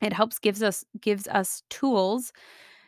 It 0.00 0.12
helps 0.12 0.38
gives 0.38 0.62
us 0.62 0.84
gives 1.00 1.28
us 1.28 1.62
tools. 1.70 2.32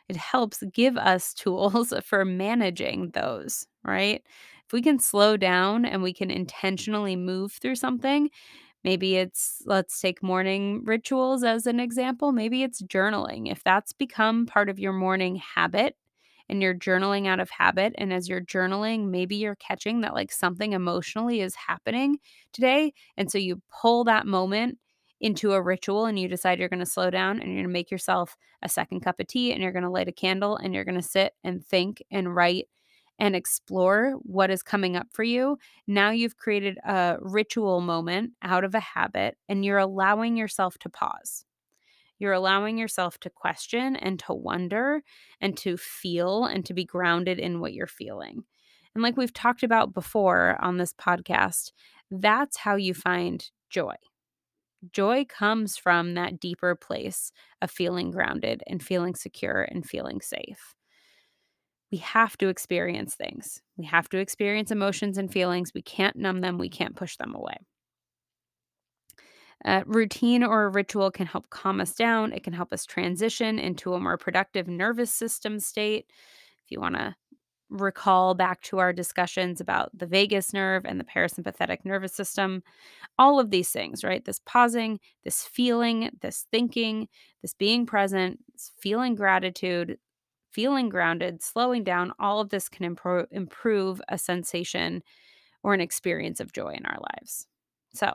It 0.08 0.16
helps 0.16 0.62
give 0.72 0.96
us 0.96 1.34
tools 1.34 1.92
for 2.04 2.24
managing 2.24 3.10
those, 3.10 3.66
right? 3.84 4.22
If 4.66 4.72
we 4.72 4.82
can 4.82 4.98
slow 4.98 5.36
down 5.36 5.84
and 5.84 6.02
we 6.02 6.14
can 6.14 6.30
intentionally 6.30 7.16
move 7.16 7.52
through 7.52 7.76
something, 7.76 8.30
Maybe 8.84 9.16
it's 9.16 9.62
let's 9.66 10.00
take 10.00 10.22
morning 10.22 10.82
rituals 10.84 11.44
as 11.44 11.66
an 11.66 11.80
example. 11.80 12.32
Maybe 12.32 12.62
it's 12.62 12.82
journaling. 12.82 13.50
If 13.50 13.62
that's 13.64 13.92
become 13.92 14.46
part 14.46 14.68
of 14.68 14.78
your 14.78 14.92
morning 14.92 15.36
habit 15.36 15.96
and 16.48 16.60
you're 16.60 16.74
journaling 16.74 17.26
out 17.26 17.40
of 17.40 17.50
habit, 17.50 17.94
and 17.96 18.12
as 18.12 18.28
you're 18.28 18.40
journaling, 18.40 19.08
maybe 19.08 19.36
you're 19.36 19.56
catching 19.56 20.00
that 20.00 20.14
like 20.14 20.32
something 20.32 20.72
emotionally 20.72 21.40
is 21.40 21.54
happening 21.54 22.18
today. 22.52 22.92
And 23.16 23.30
so 23.30 23.38
you 23.38 23.62
pull 23.80 24.04
that 24.04 24.26
moment 24.26 24.78
into 25.20 25.52
a 25.52 25.62
ritual 25.62 26.06
and 26.06 26.18
you 26.18 26.26
decide 26.28 26.58
you're 26.58 26.68
going 26.68 26.80
to 26.80 26.86
slow 26.86 27.08
down 27.08 27.38
and 27.40 27.48
you're 27.48 27.58
going 27.62 27.68
to 27.68 27.72
make 27.72 27.92
yourself 27.92 28.36
a 28.62 28.68
second 28.68 29.00
cup 29.00 29.20
of 29.20 29.28
tea 29.28 29.52
and 29.52 29.62
you're 29.62 29.72
going 29.72 29.84
to 29.84 29.90
light 29.90 30.08
a 30.08 30.12
candle 30.12 30.56
and 30.56 30.74
you're 30.74 30.84
going 30.84 30.96
to 30.96 31.02
sit 31.02 31.32
and 31.44 31.64
think 31.64 32.02
and 32.10 32.34
write 32.34 32.66
and 33.22 33.37
explore 33.37 34.14
what 34.24 34.50
is 34.50 34.64
coming 34.64 34.96
up 34.96 35.06
for 35.12 35.22
you, 35.22 35.56
now 35.87 36.11
you've 36.11 36.37
created 36.37 36.76
a 36.85 37.18
ritual 37.20 37.80
moment 37.80 38.32
out 38.42 38.64
of 38.64 38.74
a 38.74 38.80
habit 38.80 39.37
and 39.48 39.64
you're 39.64 39.78
allowing 39.78 40.37
yourself 40.37 40.76
to 40.76 40.88
pause. 40.88 41.44
You're 42.18 42.32
allowing 42.32 42.78
yourself 42.78 43.18
to 43.20 43.30
question 43.30 43.94
and 43.94 44.18
to 44.26 44.35
wonder 44.35 45.04
and 45.40 45.56
to 45.58 45.76
feel 45.76 46.46
and 46.46 46.66
to 46.66 46.74
be 46.74 46.85
grounded 46.85 47.38
in 47.38 47.61
what 47.61 47.72
you're 47.72 47.87
feeling. 47.87 48.42
And 48.92 49.04
like 49.04 49.16
we've 49.16 49.32
talked 49.32 49.62
about 49.62 49.94
before 49.94 50.58
on 50.61 50.78
this 50.78 50.92
podcast, 50.92 51.70
that's 52.11 52.56
how 52.56 52.74
you 52.74 52.92
find 52.92 53.48
joy. 53.70 53.94
Joy 54.90 55.26
comes 55.28 55.76
from 55.76 56.14
that 56.14 56.40
deeper 56.40 56.74
place 56.74 57.30
of 57.61 57.70
feeling 57.70 58.11
grounded 58.11 58.64
and 58.66 58.82
feeling 58.82 59.14
secure 59.14 59.62
and 59.62 59.88
feeling 59.88 60.20
safe 60.20 60.74
we 61.92 61.98
have 61.98 62.38
to 62.38 62.48
experience 62.48 63.14
things. 63.14 63.61
We 63.76 63.85
have 63.85 64.09
to 64.09 64.18
experience 64.18 64.70
emotions 64.70 65.18
and 65.18 65.31
feelings. 65.31 65.72
We 65.74 65.83
can't 65.83 66.16
numb 66.16 66.40
them, 66.40 66.59
we 66.59 66.70
can't 66.70 66.96
push 66.96 67.16
them 67.16 67.35
away. 67.35 67.57
A 69.64 69.85
routine 69.87 70.42
or 70.42 70.64
a 70.64 70.70
ritual 70.70 71.12
can 71.12 71.26
help 71.26 71.50
calm 71.50 71.81
us 71.81 71.94
down. 71.94 72.33
It 72.33 72.42
can 72.42 72.55
help 72.55 72.72
us 72.72 72.85
transition 72.85 73.59
into 73.61 73.94
a 73.94 74.00
more 74.00 74.16
productive 74.16 74.66
nervous 74.66 75.12
system 75.12 75.61
state. 75.61 76.07
If 76.64 76.70
you 76.70 76.81
want 76.81 76.96
to 76.96 77.14
recall 77.68 78.35
back 78.35 78.61
to 78.62 78.78
our 78.78 78.92
discussions 78.92 79.61
about 79.61 79.90
the 79.96 80.07
vagus 80.07 80.52
nerve 80.52 80.85
and 80.85 80.98
the 80.98 81.05
parasympathetic 81.05 81.85
nervous 81.85 82.12
system, 82.12 82.62
all 83.18 83.38
of 83.38 83.50
these 83.50 83.70
things, 83.70 84.02
right? 84.02 84.24
This 84.24 84.40
pausing, 84.44 84.98
this 85.24 85.42
feeling, 85.44 86.11
this 86.22 86.46
thinking, 86.50 87.09
this 87.40 87.55
being 87.55 87.87
present, 87.87 88.40
this 88.52 88.72
feeling 88.81 89.14
gratitude, 89.14 89.98
feeling 90.52 90.88
grounded, 90.88 91.42
slowing 91.42 91.84
down, 91.84 92.12
all 92.18 92.40
of 92.40 92.50
this 92.50 92.68
can 92.68 92.94
impro- 92.94 93.26
improve 93.30 94.00
a 94.08 94.18
sensation 94.18 95.02
or 95.62 95.74
an 95.74 95.80
experience 95.80 96.40
of 96.40 96.52
joy 96.52 96.74
in 96.74 96.86
our 96.86 96.98
lives. 97.14 97.46
So, 97.94 98.12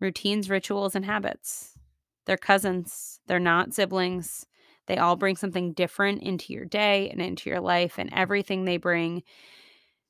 routines, 0.00 0.50
rituals, 0.50 0.94
and 0.94 1.04
habits. 1.04 1.78
They're 2.26 2.36
cousins, 2.36 3.20
they're 3.26 3.38
not 3.40 3.74
siblings. 3.74 4.46
They 4.86 4.96
all 4.96 5.16
bring 5.16 5.36
something 5.36 5.72
different 5.72 6.22
into 6.22 6.52
your 6.52 6.64
day 6.64 7.08
and 7.10 7.22
into 7.22 7.48
your 7.48 7.60
life, 7.60 7.98
and 7.98 8.10
everything 8.12 8.64
they 8.64 8.78
bring 8.78 9.22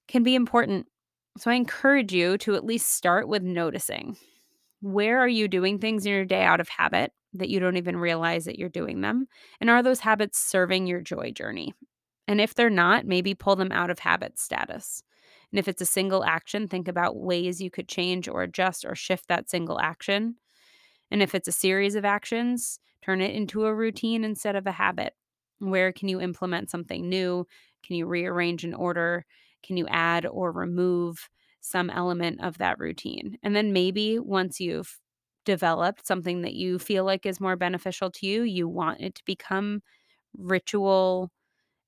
can 0.08 0.22
be 0.22 0.34
important. 0.34 0.86
So, 1.38 1.50
I 1.50 1.54
encourage 1.54 2.12
you 2.12 2.38
to 2.38 2.54
at 2.54 2.64
least 2.64 2.94
start 2.94 3.28
with 3.28 3.42
noticing 3.42 4.16
where 4.80 5.18
are 5.20 5.28
you 5.28 5.48
doing 5.48 5.78
things 5.78 6.06
in 6.06 6.12
your 6.12 6.24
day 6.24 6.42
out 6.42 6.60
of 6.60 6.68
habit? 6.68 7.12
That 7.34 7.48
you 7.48 7.60
don't 7.60 7.76
even 7.76 7.96
realize 7.96 8.44
that 8.44 8.58
you're 8.58 8.68
doing 8.68 9.00
them? 9.00 9.26
And 9.60 9.70
are 9.70 9.82
those 9.82 10.00
habits 10.00 10.38
serving 10.38 10.86
your 10.86 11.00
joy 11.00 11.32
journey? 11.32 11.74
And 12.28 12.40
if 12.40 12.54
they're 12.54 12.70
not, 12.70 13.06
maybe 13.06 13.34
pull 13.34 13.56
them 13.56 13.72
out 13.72 13.90
of 13.90 13.98
habit 13.98 14.38
status. 14.38 15.02
And 15.50 15.58
if 15.58 15.68
it's 15.68 15.82
a 15.82 15.86
single 15.86 16.24
action, 16.24 16.68
think 16.68 16.88
about 16.88 17.16
ways 17.16 17.60
you 17.60 17.70
could 17.70 17.88
change 17.88 18.28
or 18.28 18.42
adjust 18.42 18.84
or 18.84 18.94
shift 18.94 19.28
that 19.28 19.50
single 19.50 19.78
action. 19.80 20.36
And 21.10 21.22
if 21.22 21.34
it's 21.34 21.48
a 21.48 21.52
series 21.52 21.94
of 21.94 22.04
actions, 22.04 22.78
turn 23.04 23.20
it 23.20 23.34
into 23.34 23.66
a 23.66 23.74
routine 23.74 24.24
instead 24.24 24.56
of 24.56 24.66
a 24.66 24.72
habit. 24.72 25.14
Where 25.58 25.92
can 25.92 26.08
you 26.08 26.20
implement 26.20 26.70
something 26.70 27.08
new? 27.08 27.46
Can 27.86 27.96
you 27.96 28.06
rearrange 28.06 28.64
an 28.64 28.74
order? 28.74 29.26
Can 29.62 29.76
you 29.76 29.86
add 29.88 30.24
or 30.26 30.50
remove 30.52 31.28
some 31.60 31.90
element 31.90 32.40
of 32.42 32.58
that 32.58 32.78
routine? 32.78 33.38
And 33.42 33.54
then 33.54 33.72
maybe 33.72 34.18
once 34.18 34.58
you've 34.58 34.98
developed 35.44 36.06
something 36.06 36.42
that 36.42 36.54
you 36.54 36.78
feel 36.78 37.04
like 37.04 37.26
is 37.26 37.40
more 37.40 37.56
beneficial 37.56 38.10
to 38.12 38.26
you, 38.26 38.42
you 38.42 38.68
want 38.68 39.00
it 39.00 39.14
to 39.16 39.22
become 39.24 39.82
ritual 40.36 41.30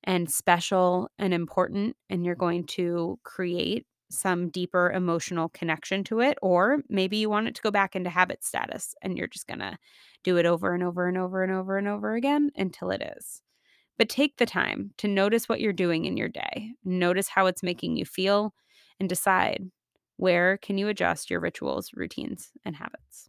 and 0.04 0.30
special 0.30 1.10
and 1.18 1.32
important, 1.34 1.96
and 2.10 2.24
you're 2.24 2.34
going 2.34 2.64
to 2.66 3.18
create 3.24 3.86
some 4.10 4.50
deeper 4.50 4.90
emotional 4.92 5.48
connection 5.48 6.04
to 6.04 6.20
it. 6.20 6.38
Or 6.42 6.78
maybe 6.88 7.16
you 7.16 7.30
want 7.30 7.48
it 7.48 7.54
to 7.56 7.62
go 7.62 7.70
back 7.70 7.96
into 7.96 8.10
habit 8.10 8.44
status 8.44 8.94
and 9.02 9.16
you're 9.16 9.26
just 9.26 9.46
going 9.46 9.60
to 9.60 9.78
do 10.22 10.36
it 10.36 10.46
over 10.46 10.74
and 10.74 10.82
over 10.82 11.08
and 11.08 11.18
over 11.18 11.42
and 11.42 11.52
over 11.52 11.78
and 11.78 11.88
over 11.88 12.14
again 12.14 12.50
until 12.56 12.90
it 12.90 13.02
is. 13.16 13.42
But 13.98 14.08
take 14.08 14.36
the 14.36 14.46
time 14.46 14.92
to 14.98 15.08
notice 15.08 15.48
what 15.48 15.60
you're 15.60 15.72
doing 15.72 16.04
in 16.04 16.16
your 16.16 16.28
day, 16.28 16.74
notice 16.84 17.28
how 17.28 17.46
it's 17.46 17.62
making 17.62 17.96
you 17.96 18.04
feel, 18.04 18.54
and 19.00 19.08
decide 19.08 19.70
where 20.16 20.58
can 20.58 20.78
you 20.78 20.88
adjust 20.88 21.30
your 21.30 21.40
rituals, 21.40 21.90
routines, 21.94 22.52
and 22.64 22.76
habits. 22.76 23.28